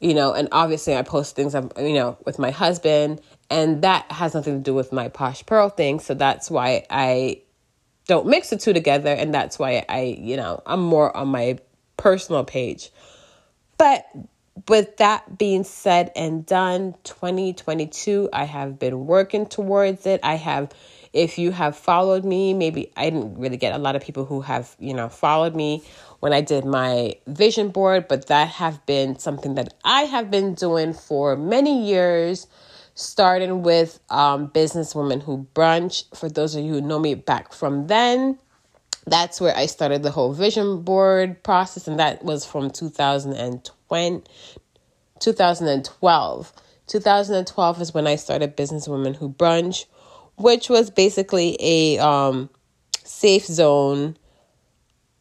you 0.00 0.14
know, 0.14 0.32
and 0.34 0.48
obviously 0.50 0.96
I 0.96 1.02
post 1.02 1.36
things, 1.36 1.54
um, 1.54 1.70
you 1.78 1.94
know, 1.94 2.16
with 2.24 2.38
my 2.38 2.50
husband, 2.50 3.20
and 3.48 3.82
that 3.82 4.10
has 4.10 4.34
nothing 4.34 4.58
to 4.58 4.62
do 4.62 4.74
with 4.74 4.92
my 4.92 5.08
Posh 5.08 5.46
Pearl 5.46 5.68
thing. 5.68 6.00
So 6.00 6.14
that's 6.14 6.50
why 6.50 6.84
I 6.90 7.42
don't 8.06 8.26
mix 8.26 8.50
the 8.50 8.56
two 8.56 8.72
together, 8.72 9.12
and 9.12 9.32
that's 9.32 9.58
why 9.58 9.84
I, 9.88 10.16
you 10.18 10.36
know, 10.36 10.62
I'm 10.66 10.80
more 10.80 11.16
on 11.16 11.28
my 11.28 11.58
personal 11.96 12.44
page. 12.44 12.90
But 13.78 14.06
with 14.68 14.98
that 14.98 15.38
being 15.38 15.64
said 15.64 16.12
and 16.14 16.44
done, 16.46 16.94
2022, 17.04 18.28
I 18.32 18.44
have 18.44 18.78
been 18.78 19.06
working 19.06 19.46
towards 19.46 20.06
it. 20.06 20.20
I 20.22 20.34
have, 20.36 20.72
if 21.12 21.38
you 21.38 21.50
have 21.50 21.76
followed 21.76 22.24
me, 22.24 22.54
maybe 22.54 22.92
I 22.96 23.10
didn't 23.10 23.38
really 23.38 23.56
get 23.56 23.74
a 23.74 23.78
lot 23.78 23.96
of 23.96 24.02
people 24.02 24.24
who 24.24 24.40
have, 24.42 24.76
you 24.78 24.94
know, 24.94 25.08
followed 25.08 25.56
me 25.56 25.82
when 26.20 26.32
I 26.32 26.40
did 26.40 26.64
my 26.64 27.14
vision 27.26 27.70
board, 27.70 28.06
but 28.08 28.26
that 28.28 28.48
have 28.48 28.84
been 28.86 29.18
something 29.18 29.54
that 29.56 29.74
I 29.84 30.02
have 30.02 30.30
been 30.30 30.54
doing 30.54 30.92
for 30.92 31.34
many 31.36 31.86
years, 31.86 32.46
starting 32.94 33.62
with 33.62 33.98
um, 34.10 34.48
Businesswoman 34.48 35.22
Who 35.22 35.46
Brunch. 35.54 36.04
For 36.16 36.28
those 36.28 36.54
of 36.54 36.64
you 36.64 36.74
who 36.74 36.80
know 36.80 36.98
me 36.98 37.14
back 37.14 37.52
from 37.52 37.88
then, 37.88 38.38
that's 39.06 39.40
where 39.40 39.56
I 39.56 39.66
started 39.66 40.02
the 40.02 40.10
whole 40.10 40.32
vision 40.32 40.82
board 40.82 41.42
process, 41.42 41.88
and 41.88 41.98
that 41.98 42.24
was 42.24 42.46
from 42.46 42.70
2020, 42.70 44.22
2012. 45.18 46.52
2012 46.86 47.80
is 47.80 47.94
when 47.94 48.06
I 48.06 48.16
started 48.16 48.56
Businesswomen 48.56 49.16
Who 49.16 49.30
Brunch, 49.30 49.86
which 50.36 50.68
was 50.68 50.90
basically 50.90 51.56
a 51.60 51.98
um, 51.98 52.50
safe 53.04 53.46
zone 53.46 54.16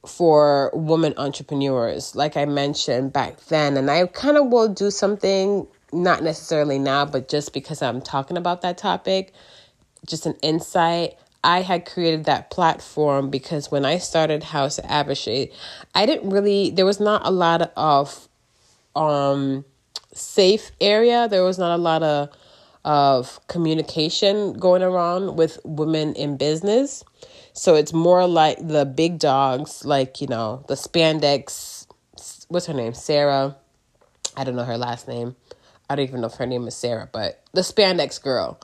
for 0.05 0.71
women 0.73 1.13
entrepreneurs, 1.17 2.15
like 2.15 2.35
I 2.35 2.45
mentioned 2.45 3.13
back 3.13 3.39
then. 3.45 3.77
And 3.77 3.89
I 3.89 4.05
kind 4.07 4.38
of 4.38 4.47
will 4.47 4.67
do 4.67 4.89
something, 4.89 5.67
not 5.93 6.23
necessarily 6.23 6.79
now, 6.79 7.05
but 7.05 7.29
just 7.29 7.53
because 7.53 7.81
I'm 7.81 8.01
talking 8.01 8.38
about 8.38 8.61
that 8.61 8.77
topic, 8.77 9.33
just 10.07 10.25
an 10.25 10.35
insight. 10.41 11.13
I 11.43 11.62
had 11.62 11.86
created 11.86 12.25
that 12.25 12.51
platform 12.51 13.29
because 13.29 13.71
when 13.71 13.86
I 13.86 13.98
started 13.98 14.43
House 14.43 14.79
Abishai, 14.83 15.48
I 15.95 16.05
didn't 16.05 16.29
really 16.29 16.69
there 16.69 16.86
was 16.86 17.00
not 17.00 17.25
a 17.25 17.31
lot 17.31 17.71
of 17.75 18.27
um 18.95 19.65
safe 20.13 20.71
area. 20.79 21.27
There 21.27 21.43
was 21.43 21.57
not 21.57 21.74
a 21.74 21.81
lot 21.81 22.03
of 22.03 22.29
of 22.83 23.39
communication 23.48 24.53
going 24.53 24.81
around 24.81 25.36
with 25.36 25.60
women 25.63 26.13
in 26.15 26.38
business. 26.38 27.03
So 27.53 27.75
it's 27.75 27.93
more 27.93 28.25
like 28.27 28.57
the 28.65 28.86
big 28.86 29.19
dogs, 29.19 29.86
like, 29.86 30.21
you 30.21 30.27
know, 30.27 30.63
the 30.67 30.75
spandex, 30.75 31.86
what's 32.48 32.65
her 32.65 32.74
name? 32.74 32.93
Sarah. 32.93 33.55
I 34.36 34.43
don't 34.43 34.55
know 34.55 34.63
her 34.63 34.77
last 34.77 35.07
name. 35.07 35.36
I 35.89 35.95
don't 35.95 36.07
even 36.07 36.21
know 36.21 36.27
if 36.27 36.36
her 36.36 36.45
name 36.45 36.67
is 36.67 36.75
Sarah, 36.75 37.10
but 37.12 37.43
the 37.51 37.62
spandex 37.62 38.21
girl, 38.21 38.60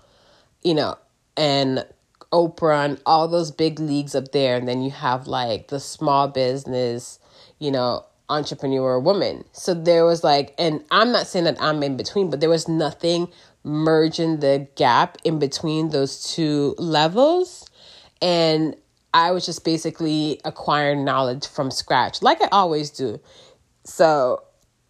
you 0.63 0.73
know, 0.73 0.97
and 1.35 1.85
Oprah 2.31 2.85
and 2.85 3.01
all 3.05 3.27
those 3.27 3.51
big 3.51 3.79
leagues 3.79 4.15
up 4.15 4.31
there. 4.31 4.57
And 4.57 4.67
then 4.67 4.81
you 4.81 4.91
have 4.91 5.27
like 5.27 5.67
the 5.67 5.79
small 5.79 6.27
business, 6.27 7.19
you 7.59 7.71
know, 7.71 8.05
entrepreneur 8.29 8.99
woman. 8.99 9.45
So 9.53 9.73
there 9.73 10.05
was 10.05 10.23
like, 10.23 10.53
and 10.57 10.83
I'm 10.91 11.11
not 11.11 11.27
saying 11.27 11.45
that 11.45 11.57
I'm 11.61 11.81
in 11.83 11.97
between, 11.97 12.29
but 12.29 12.39
there 12.39 12.49
was 12.49 12.67
nothing 12.67 13.29
merging 13.63 14.39
the 14.39 14.67
gap 14.75 15.17
in 15.23 15.39
between 15.39 15.89
those 15.89 16.33
two 16.33 16.75
levels. 16.77 17.69
And 18.21 18.75
I 19.13 19.31
was 19.31 19.45
just 19.45 19.63
basically 19.63 20.41
acquiring 20.45 21.05
knowledge 21.05 21.47
from 21.47 21.71
scratch, 21.71 22.21
like 22.21 22.41
I 22.41 22.49
always 22.51 22.89
do. 22.89 23.19
So 23.83 24.43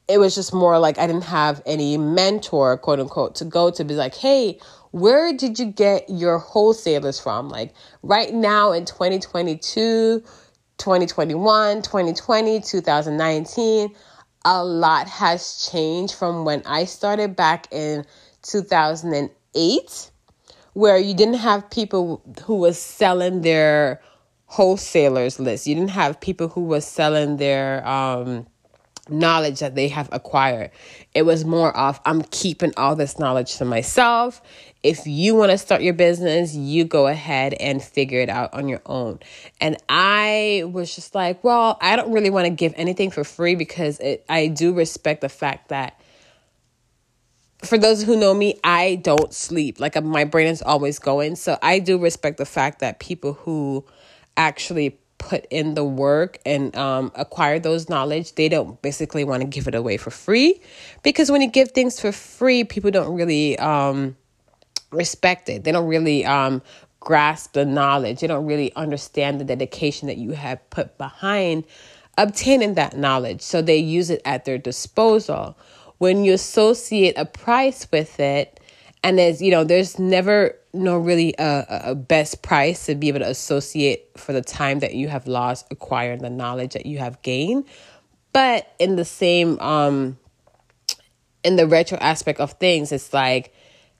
it 0.07 0.19
was 0.19 0.35
just 0.35 0.53
more 0.53 0.79
like 0.79 0.97
I 0.97 1.05
didn't 1.05 1.25
have 1.25 1.61
any 1.65 1.97
mentor, 1.97 2.77
quote 2.77 2.99
unquote, 2.99 3.35
to 3.35 3.45
go 3.45 3.69
to 3.71 3.83
be 3.83 3.93
like, 3.93 4.15
hey, 4.15 4.59
where 4.91 5.33
did 5.33 5.59
you 5.59 5.65
get 5.65 6.09
your 6.09 6.37
wholesalers 6.37 7.19
from? 7.19 7.49
Like 7.49 7.73
right 8.03 8.33
now 8.33 8.71
in 8.71 8.85
2022, 8.85 10.23
2021, 10.77 11.81
2020, 11.81 12.61
2019, 12.61 13.95
a 14.45 14.63
lot 14.63 15.07
has 15.07 15.69
changed 15.71 16.15
from 16.15 16.45
when 16.45 16.61
I 16.65 16.85
started 16.85 17.35
back 17.35 17.67
in 17.71 18.05
2008 18.43 20.11
where 20.73 20.97
you 20.99 21.15
didn't 21.15 21.39
have 21.39 21.69
people 21.71 22.21
who 22.43 22.55
was 22.55 22.77
selling 22.77 23.41
their 23.41 23.99
wholesalers 24.45 25.39
list. 25.39 25.65
You 25.65 25.73
didn't 25.73 25.89
have 25.89 26.21
people 26.21 26.49
who 26.49 26.61
was 26.61 26.85
selling 26.85 27.37
their 27.37 27.85
um 27.87 28.45
knowledge 29.09 29.59
that 29.59 29.75
they 29.75 29.87
have 29.87 30.09
acquired. 30.11 30.71
It 31.13 31.23
was 31.23 31.45
more 31.45 31.75
of 31.75 31.99
I'm 32.05 32.21
keeping 32.23 32.73
all 32.77 32.95
this 32.95 33.19
knowledge 33.19 33.57
to 33.57 33.65
myself. 33.65 34.41
If 34.83 35.07
you 35.07 35.35
want 35.35 35.51
to 35.51 35.57
start 35.57 35.81
your 35.81 35.93
business, 35.93 36.55
you 36.55 36.85
go 36.85 37.07
ahead 37.07 37.53
and 37.55 37.81
figure 37.81 38.19
it 38.21 38.29
out 38.29 38.53
on 38.53 38.69
your 38.69 38.81
own. 38.85 39.19
And 39.59 39.77
I 39.89 40.63
was 40.71 40.95
just 40.95 41.15
like, 41.15 41.43
well, 41.43 41.77
I 41.81 41.95
don't 41.95 42.11
really 42.11 42.29
want 42.29 42.45
to 42.45 42.51
give 42.51 42.73
anything 42.77 43.11
for 43.11 43.23
free 43.23 43.55
because 43.55 43.99
it, 43.99 44.23
I 44.29 44.47
do 44.47 44.73
respect 44.73 45.21
the 45.21 45.29
fact 45.29 45.69
that 45.69 45.99
for 47.63 47.77
those 47.77 48.03
who 48.03 48.15
know 48.15 48.33
me, 48.33 48.59
I 48.63 48.95
don't 49.03 49.33
sleep. 49.33 49.79
Like 49.79 49.97
uh, 49.97 50.01
my 50.01 50.25
brain 50.25 50.47
is 50.47 50.61
always 50.61 50.99
going. 50.99 51.35
So 51.35 51.57
I 51.61 51.79
do 51.79 51.97
respect 51.97 52.37
the 52.37 52.45
fact 52.45 52.79
that 52.79 52.99
people 52.99 53.33
who 53.33 53.85
actually 54.35 54.99
put 55.17 55.45
in 55.49 55.73
the 55.73 55.83
work 55.83 56.39
and 56.45 56.75
um, 56.75 57.11
acquire 57.15 57.59
those 57.59 57.89
knowledge, 57.89 58.35
they 58.35 58.49
don't 58.49 58.81
basically 58.81 59.23
want 59.23 59.41
to 59.41 59.47
give 59.47 59.67
it 59.67 59.75
away 59.75 59.97
for 59.97 60.11
free. 60.11 60.61
Because 61.03 61.31
when 61.31 61.41
you 61.41 61.49
give 61.49 61.71
things 61.71 61.99
for 61.99 62.11
free, 62.11 62.63
people 62.63 62.91
don't 62.91 63.15
really 63.15 63.57
um, 63.59 64.15
respect 64.91 65.49
it. 65.49 65.63
They 65.63 65.71
don't 65.71 65.87
really 65.87 66.25
um, 66.25 66.61
grasp 66.99 67.53
the 67.53 67.65
knowledge. 67.65 68.19
They 68.19 68.27
don't 68.27 68.45
really 68.45 68.73
understand 68.75 69.39
the 69.39 69.45
dedication 69.45 70.07
that 70.07 70.17
you 70.17 70.31
have 70.31 70.67
put 70.69 70.97
behind 70.97 71.65
obtaining 72.17 72.73
that 72.73 72.97
knowledge. 72.97 73.41
So 73.41 73.61
they 73.61 73.77
use 73.77 74.09
it 74.09 74.21
at 74.25 74.45
their 74.45 74.57
disposal. 74.57 75.57
When 75.99 76.23
you 76.23 76.33
associate 76.33 77.17
a 77.17 77.25
price 77.25 77.87
with 77.91 78.19
it, 78.19 78.59
and 79.03 79.17
there's 79.17 79.41
you 79.41 79.51
know 79.51 79.63
there's 79.63 79.99
never 79.99 80.55
no 80.73 80.97
really 80.97 81.33
a, 81.37 81.65
a 81.85 81.95
best 81.95 82.41
price 82.41 82.85
to 82.85 82.95
be 82.95 83.07
able 83.07 83.19
to 83.19 83.29
associate 83.29 84.09
for 84.15 84.33
the 84.33 84.41
time 84.41 84.79
that 84.79 84.93
you 84.93 85.07
have 85.07 85.27
lost 85.27 85.65
acquiring 85.71 86.19
the 86.19 86.29
knowledge 86.29 86.73
that 86.73 86.85
you 86.85 86.97
have 86.97 87.21
gained 87.21 87.65
but 88.33 88.73
in 88.79 88.95
the 88.95 89.05
same 89.05 89.59
um 89.59 90.17
in 91.43 91.55
the 91.55 91.67
retro 91.67 91.97
aspect 91.99 92.39
of 92.39 92.53
things 92.53 92.91
it's 92.91 93.13
like 93.13 93.53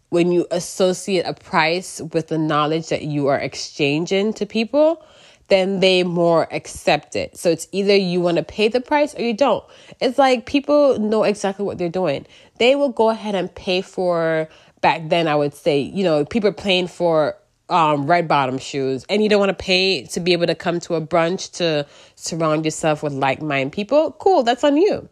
when 0.09 0.31
you 0.31 0.47
associate 0.51 1.23
a 1.25 1.33
price 1.33 2.01
with 2.13 2.27
the 2.27 2.37
knowledge 2.37 2.89
that 2.89 3.03
you 3.03 3.27
are 3.27 3.39
exchanging 3.39 4.33
to 4.33 4.45
people 4.45 5.03
then 5.47 5.79
they 5.79 6.03
more 6.03 6.47
accept 6.51 7.15
it. 7.15 7.37
So 7.37 7.49
it's 7.49 7.67
either 7.71 7.95
you 7.95 8.19
want 8.19 8.37
to 8.37 8.43
pay 8.43 8.67
the 8.67 8.81
price 8.81 9.15
or 9.15 9.21
you 9.21 9.33
don't. 9.33 9.63
It's 10.01 10.17
like 10.17 10.45
people 10.45 10.99
know 10.99 11.23
exactly 11.23 11.65
what 11.65 11.77
they're 11.77 11.89
doing. 11.89 12.25
They 12.57 12.75
will 12.75 12.89
go 12.89 13.09
ahead 13.09 13.35
and 13.35 13.53
pay 13.53 13.81
for 13.81 14.49
back 14.81 15.09
then 15.09 15.27
I 15.27 15.35
would 15.35 15.53
say, 15.53 15.79
you 15.79 16.03
know, 16.03 16.25
people 16.25 16.49
are 16.49 16.53
paying 16.53 16.87
for 16.87 17.37
um, 17.69 18.07
red 18.07 18.27
bottom 18.27 18.57
shoes 18.57 19.05
and 19.09 19.21
you 19.21 19.29
don't 19.29 19.39
want 19.39 19.49
to 19.49 19.63
pay 19.63 20.03
to 20.03 20.19
be 20.19 20.33
able 20.33 20.47
to 20.47 20.55
come 20.55 20.79
to 20.81 20.95
a 20.95 21.01
brunch 21.01 21.51
to 21.53 21.85
surround 22.15 22.65
yourself 22.65 23.03
with 23.03 23.13
like 23.13 23.41
minded 23.41 23.73
people, 23.73 24.11
cool, 24.13 24.43
that's 24.43 24.63
on 24.63 24.77
you. 24.77 25.09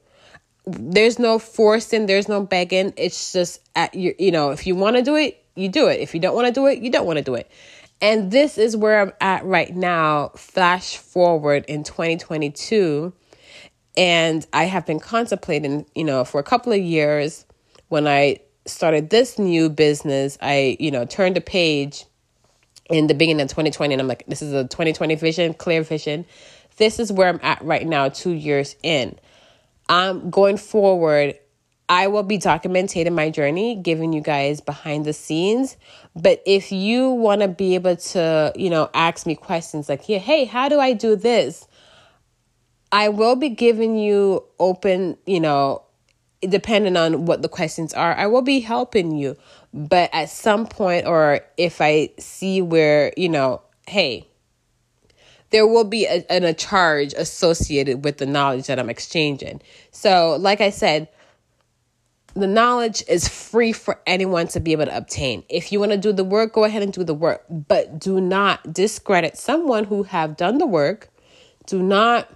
There's 0.65 1.19
no 1.19 1.38
forcing, 1.38 2.06
there's 2.08 2.28
no 2.28 2.43
begging. 2.43 2.93
It's 2.97 3.34
just 3.34 3.62
at 3.75 3.93
your, 3.93 4.13
you 4.17 4.32
know, 4.32 4.51
if 4.51 4.65
you 4.65 4.75
want 4.75 4.95
to 4.95 5.01
do 5.01 5.15
it, 5.15 5.43
you 5.56 5.69
do 5.69 5.88
it. 5.88 5.99
If 5.99 6.13
you 6.13 6.19
don't 6.19 6.36
want 6.36 6.47
to 6.47 6.54
do 6.54 6.65
it, 6.67 6.80
you 6.80 6.89
don't 6.89 7.06
want 7.06 7.17
to 7.17 7.23
do 7.23 7.36
it. 7.36 7.49
And 8.01 8.32
this 8.32 8.58
is 8.58 8.75
where 8.75 9.01
I'm 9.01 9.13
at 9.21 9.45
right 9.45 9.73
now, 9.73 10.30
flash 10.36 10.97
forward 10.97 11.65
in 11.67 11.84
2022. 11.84 13.13
And 13.95 14.45
I 14.51 14.65
have 14.65 14.86
been 14.86 14.99
contemplating, 14.99 15.86
you 15.95 16.04
know, 16.04 16.25
for 16.25 16.39
a 16.39 16.43
couple 16.43 16.73
of 16.73 16.80
years 16.80 17.45
when 17.88 18.08
I 18.08 18.39
started 18.65 19.10
this 19.10 19.38
new 19.38 19.69
business, 19.69 20.38
I, 20.41 20.78
you 20.80 20.91
know, 20.91 21.06
turned 21.06 21.38
a 21.38 21.41
page 21.41 22.06
in 22.89 23.08
the 23.08 23.13
beginning 23.13 23.41
of 23.41 23.49
2020 23.49 23.93
and 23.93 24.01
I'm 24.01 24.08
like, 24.08 24.25
this 24.28 24.41
is 24.41 24.54
a 24.54 24.63
2020 24.63 25.15
vision, 25.15 25.54
clear 25.54 25.84
vision. 25.84 26.25
This 26.78 26.99
is 26.99 27.12
where 27.12 27.30
I'm 27.30 27.39
at 27.41 27.63
right 27.63 27.88
now, 27.88 28.10
two 28.10 28.32
years 28.32 28.75
in. 28.84 29.17
I'm 29.88 30.30
going 30.30 30.58
forward. 30.58 31.36
I 31.88 32.08
will 32.08 32.23
be 32.23 32.38
documenting 32.38 33.12
my 33.13 33.30
journey, 33.30 33.75
giving 33.75 34.12
you 34.12 34.21
guys 34.21 34.60
behind 34.60 35.06
the 35.06 35.13
scenes. 35.13 35.78
But 36.15 36.41
if 36.45 36.71
you 36.71 37.12
want 37.12 37.41
to 37.41 37.47
be 37.47 37.75
able 37.75 37.95
to, 37.95 38.51
you 38.56 38.69
know, 38.69 38.89
ask 38.93 39.25
me 39.25 39.36
questions 39.36 39.88
like, 39.88 40.10
yeah, 40.10 40.17
hey, 40.17 40.45
how 40.45 40.67
do 40.67 40.80
I 40.80 40.93
do 40.93 41.15
this? 41.15 41.67
I 42.91 43.10
will 43.10 43.36
be 43.36 43.49
giving 43.49 43.97
you 43.97 44.43
open, 44.60 45.17
you 45.25 45.39
know, 45.39 45.85
depending 46.41 46.98
on 46.98 47.26
what 47.26 47.41
the 47.41 47.50
questions 47.50 47.93
are, 47.93 48.13
I 48.13 48.28
will 48.28 48.41
be 48.41 48.60
helping 48.60 49.15
you. 49.15 49.38
But 49.74 50.10
at 50.13 50.30
some 50.30 50.67
point, 50.67 51.06
or 51.06 51.41
if 51.58 51.82
I 51.82 52.10
see 52.17 52.62
where, 52.62 53.13
you 53.17 53.30
know, 53.30 53.62
hey, 53.88 54.28
there 55.52 55.67
will 55.67 55.84
be 55.84 56.06
a, 56.06 56.26
a 56.30 56.54
charge 56.54 57.13
associated 57.13 58.04
with 58.04 58.17
the 58.17 58.26
knowledge 58.26 58.67
that 58.67 58.80
I'm 58.80 58.89
exchanging. 58.89 59.62
So, 59.91 60.38
like 60.39 60.62
I 60.62 60.69
said, 60.69 61.08
the 62.34 62.48
knowledge 62.48 63.04
is 63.08 63.28
free 63.28 63.71
for 63.71 64.02
anyone 64.06 64.48
to 64.50 64.60
be 64.60 64.74
able 64.74 64.86
to 64.86 64.98
obtain. 64.98 65.43
If 65.48 65.71
you 65.71 65.80
want 65.80 65.93
to 65.93 65.98
do 65.98 66.12
the 66.12 66.26
work, 66.26 66.54
go 66.54 66.65
ahead 66.65 66.84
and 66.84 66.91
do 66.91 67.04
the 67.04 67.13
work, 67.13 67.45
but 67.50 68.00
do 68.00 68.19
not 68.19 68.74
discredit 68.74 69.38
someone 69.38 69.86
who 69.86 70.04
have 70.04 70.36
done 70.36 70.58
the 70.58 70.65
work. 70.65 71.10
Do 71.65 71.82
not 71.82 72.30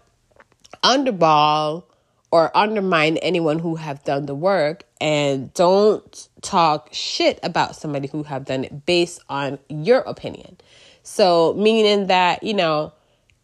underball 0.83 1.83
or 2.31 2.55
undermine 2.55 3.17
anyone 3.17 3.59
who 3.59 3.75
have 3.75 4.03
done 4.03 4.25
the 4.25 4.35
work 4.35 4.83
and 5.01 5.53
don't 5.53 6.29
talk 6.41 6.89
shit 6.91 7.39
about 7.41 7.75
somebody 7.75 8.07
who 8.07 8.23
have 8.23 8.45
done 8.45 8.63
it 8.63 8.85
based 8.85 9.21
on 9.29 9.57
your 9.67 9.99
opinion. 10.01 10.57
So 11.03 11.53
meaning 11.57 12.07
that, 12.07 12.43
you 12.43 12.53
know, 12.53 12.93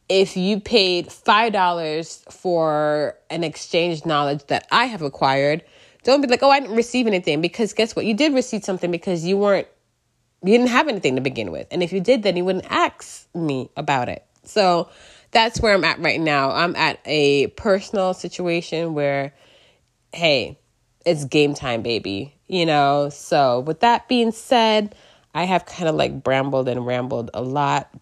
if 0.07 0.37
you 0.37 0.59
paid 0.59 1.07
$5 1.07 2.31
for 2.31 3.17
an 3.31 3.43
exchange 3.43 4.05
knowledge 4.05 4.45
that 4.47 4.67
I 4.71 4.85
have 4.85 5.01
acquired, 5.01 5.63
don't 6.03 6.21
be 6.21 6.27
like, 6.27 6.43
"Oh, 6.43 6.51
I 6.51 6.59
didn't 6.59 6.75
receive 6.75 7.07
anything" 7.07 7.41
because 7.41 7.73
guess 7.73 7.95
what? 7.95 8.05
You 8.05 8.13
did 8.13 8.33
receive 8.35 8.63
something 8.63 8.91
because 8.91 9.25
you 9.25 9.37
weren't 9.37 9.67
you 10.43 10.51
didn't 10.51 10.69
have 10.69 10.87
anything 10.87 11.15
to 11.15 11.21
begin 11.21 11.51
with. 11.51 11.67
And 11.71 11.81
if 11.81 11.91
you 11.91 11.99
did, 11.99 12.21
then 12.21 12.37
you 12.37 12.45
wouldn't 12.45 12.69
ask 12.69 13.27
me 13.33 13.69
about 13.75 14.09
it. 14.09 14.23
So, 14.43 14.89
that's 15.35 15.59
where 15.59 15.73
I'm 15.73 15.83
at 15.83 15.99
right 15.99 16.19
now. 16.19 16.49
I'm 16.51 16.77
at 16.77 16.97
a 17.03 17.47
personal 17.47 18.13
situation 18.13 18.93
where, 18.93 19.35
hey, 20.13 20.57
it's 21.05 21.25
game 21.25 21.53
time, 21.53 21.81
baby. 21.81 22.33
You 22.47 22.65
know, 22.65 23.09
so 23.09 23.59
with 23.59 23.81
that 23.81 24.07
being 24.07 24.31
said, 24.31 24.95
I 25.33 25.43
have 25.43 25.65
kind 25.65 25.89
of 25.89 25.95
like 25.95 26.23
brambled 26.23 26.69
and 26.69 26.85
rambled 26.85 27.31
a 27.33 27.41
lot, 27.41 27.93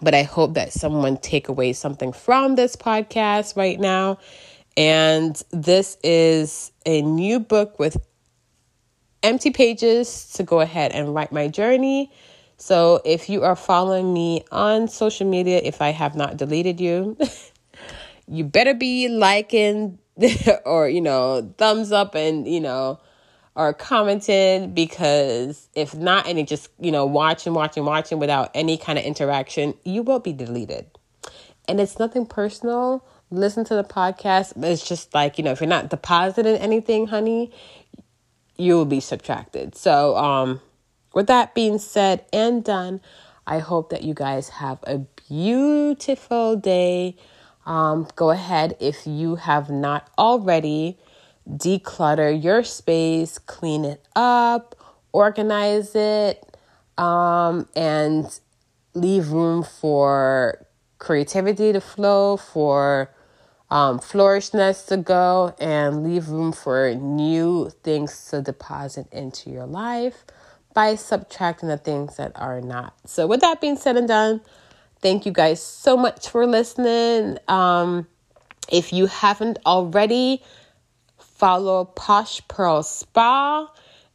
but 0.00 0.14
I 0.14 0.22
hope 0.22 0.54
that 0.54 0.72
someone 0.72 1.18
take 1.18 1.50
away 1.50 1.74
something 1.74 2.14
from 2.14 2.54
this 2.54 2.76
podcast 2.76 3.58
right 3.58 3.78
now. 3.78 4.16
And 4.74 5.40
this 5.50 5.98
is 6.02 6.72
a 6.86 7.02
new 7.02 7.40
book 7.40 7.78
with 7.78 7.98
empty 9.22 9.50
pages 9.50 10.32
to 10.36 10.42
go 10.44 10.60
ahead 10.60 10.92
and 10.92 11.14
write 11.14 11.30
my 11.30 11.46
journey 11.46 12.10
so 12.64 13.02
if 13.04 13.28
you 13.28 13.42
are 13.42 13.56
following 13.56 14.14
me 14.14 14.42
on 14.50 14.88
social 14.88 15.28
media, 15.28 15.60
if 15.62 15.82
I 15.82 15.90
have 15.90 16.14
not 16.14 16.38
deleted 16.38 16.80
you, 16.80 17.14
you 18.26 18.42
better 18.42 18.72
be 18.72 19.06
liking 19.06 19.98
or, 20.64 20.88
you 20.88 21.02
know, 21.02 21.52
thumbs 21.58 21.92
up 21.92 22.14
and, 22.14 22.48
you 22.48 22.62
know, 22.62 23.00
or 23.54 23.74
commented 23.74 24.74
because 24.74 25.68
if 25.74 25.94
not, 25.94 26.26
and 26.26 26.48
just, 26.48 26.70
you 26.80 26.90
know, 26.90 27.04
watching, 27.04 27.52
watching, 27.52 27.84
watching 27.84 28.18
without 28.18 28.50
any 28.54 28.78
kind 28.78 28.98
of 28.98 29.04
interaction, 29.04 29.74
you 29.84 30.02
will 30.02 30.20
be 30.20 30.32
deleted. 30.32 30.86
And 31.68 31.78
it's 31.78 31.98
nothing 31.98 32.24
personal. 32.24 33.04
Listen 33.28 33.66
to 33.66 33.74
the 33.74 33.84
podcast. 33.84 34.54
It's 34.64 34.88
just 34.88 35.12
like, 35.12 35.36
you 35.36 35.44
know, 35.44 35.50
if 35.50 35.60
you're 35.60 35.68
not 35.68 35.90
depositing 35.90 36.56
anything, 36.56 37.08
honey, 37.08 37.52
you 38.56 38.72
will 38.72 38.86
be 38.86 39.00
subtracted. 39.00 39.76
So, 39.76 40.16
um, 40.16 40.62
with 41.14 41.26
that 41.28 41.54
being 41.54 41.78
said 41.78 42.24
and 42.32 42.64
done, 42.64 43.00
I 43.46 43.58
hope 43.58 43.90
that 43.90 44.02
you 44.02 44.14
guys 44.14 44.48
have 44.48 44.78
a 44.84 44.98
beautiful 45.28 46.56
day. 46.56 47.16
Um, 47.66 48.08
go 48.16 48.30
ahead 48.30 48.76
if 48.80 49.06
you 49.06 49.36
have 49.36 49.70
not 49.70 50.10
already 50.18 50.98
declutter 51.48 52.42
your 52.42 52.64
space, 52.64 53.38
clean 53.38 53.84
it 53.84 54.06
up, 54.16 54.74
organize 55.12 55.94
it, 55.94 56.56
um, 56.98 57.68
and 57.76 58.26
leave 58.94 59.30
room 59.30 59.62
for 59.62 60.66
creativity 60.98 61.72
to 61.72 61.80
flow, 61.80 62.36
for 62.36 63.10
um, 63.70 63.98
flourishness 63.98 64.84
to 64.86 64.96
go, 64.96 65.54
and 65.58 66.02
leave 66.02 66.28
room 66.28 66.52
for 66.52 66.94
new 66.94 67.70
things 67.82 68.30
to 68.30 68.40
deposit 68.40 69.06
into 69.12 69.50
your 69.50 69.66
life 69.66 70.24
by 70.74 70.96
subtracting 70.96 71.68
the 71.68 71.78
things 71.78 72.16
that 72.16 72.32
are 72.34 72.60
not. 72.60 72.94
So, 73.06 73.26
with 73.26 73.40
that 73.40 73.60
being 73.60 73.76
said 73.76 73.96
and 73.96 74.08
done, 74.08 74.40
thank 75.00 75.24
you 75.24 75.32
guys 75.32 75.62
so 75.62 75.96
much 75.96 76.28
for 76.28 76.46
listening. 76.46 77.38
Um, 77.48 78.06
if 78.70 78.92
you 78.92 79.06
haven't 79.06 79.58
already, 79.64 80.42
follow 81.18 81.84
Posh 81.84 82.46
Pearl 82.48 82.82
Spa 82.82 83.70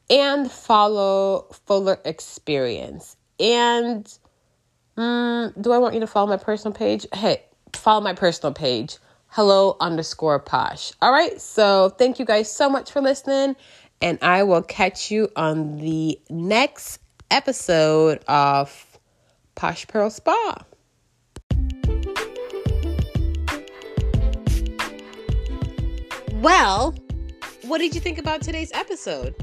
and 0.09 0.51
follow 0.51 1.47
Fuller 1.65 1.99
Experience. 2.03 3.15
And 3.39 4.11
um, 4.97 5.53
do 5.59 5.71
I 5.71 5.77
want 5.77 5.93
you 5.93 6.01
to 6.01 6.07
follow 6.07 6.27
my 6.27 6.37
personal 6.37 6.73
page? 6.73 7.05
Hey, 7.13 7.43
follow 7.73 8.01
my 8.01 8.13
personal 8.13 8.53
page. 8.53 8.97
Hello 9.27 9.77
underscore 9.79 10.39
posh. 10.39 10.91
All 11.01 11.11
right. 11.11 11.39
So 11.39 11.89
thank 11.89 12.17
you 12.17 12.25
guys 12.25 12.51
so 12.51 12.69
much 12.69 12.91
for 12.91 12.99
listening. 12.99 13.55
And 14.01 14.17
I 14.21 14.43
will 14.43 14.62
catch 14.62 15.12
you 15.12 15.29
on 15.35 15.77
the 15.77 16.19
next 16.29 16.99
episode 17.29 18.23
of 18.27 18.97
Posh 19.55 19.85
Pearl 19.88 20.09
Spa. 20.09 20.63
Well, 26.35 26.95
what 27.63 27.79
did 27.79 27.93
you 27.93 27.99
think 27.99 28.17
about 28.17 28.41
today's 28.41 28.71
episode? 28.73 29.35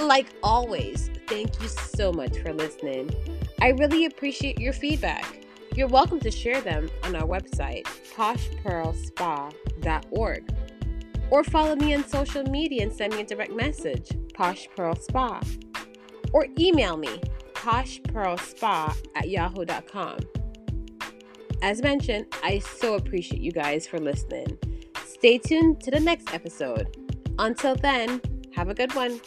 Like 0.00 0.28
always, 0.44 1.10
thank 1.26 1.60
you 1.60 1.66
so 1.66 2.12
much 2.12 2.38
for 2.38 2.52
listening. 2.52 3.12
I 3.60 3.70
really 3.70 4.04
appreciate 4.04 4.60
your 4.60 4.72
feedback. 4.72 5.44
You're 5.74 5.88
welcome 5.88 6.20
to 6.20 6.30
share 6.30 6.60
them 6.60 6.88
on 7.02 7.16
our 7.16 7.26
website, 7.26 7.82
poshpearlspa.org. 8.14 10.59
Or 11.30 11.44
follow 11.44 11.76
me 11.76 11.94
on 11.94 12.06
social 12.06 12.42
media 12.44 12.82
and 12.82 12.92
send 12.92 13.14
me 13.14 13.20
a 13.20 13.24
direct 13.24 13.52
message, 13.52 14.10
Posh 14.34 14.68
Pearl 14.76 14.96
Spa. 14.96 15.40
Or 16.32 16.46
email 16.58 16.96
me, 16.96 17.20
poshpearlspa 17.54 18.96
at 19.16 19.28
yahoo.com. 19.28 20.18
As 21.62 21.82
mentioned, 21.82 22.26
I 22.42 22.58
so 22.58 22.94
appreciate 22.94 23.42
you 23.42 23.52
guys 23.52 23.86
for 23.86 23.98
listening. 23.98 24.58
Stay 25.04 25.38
tuned 25.38 25.80
to 25.82 25.90
the 25.90 26.00
next 26.00 26.32
episode. 26.32 26.96
Until 27.38 27.74
then, 27.74 28.20
have 28.54 28.68
a 28.68 28.74
good 28.74 28.94
one. 28.94 29.20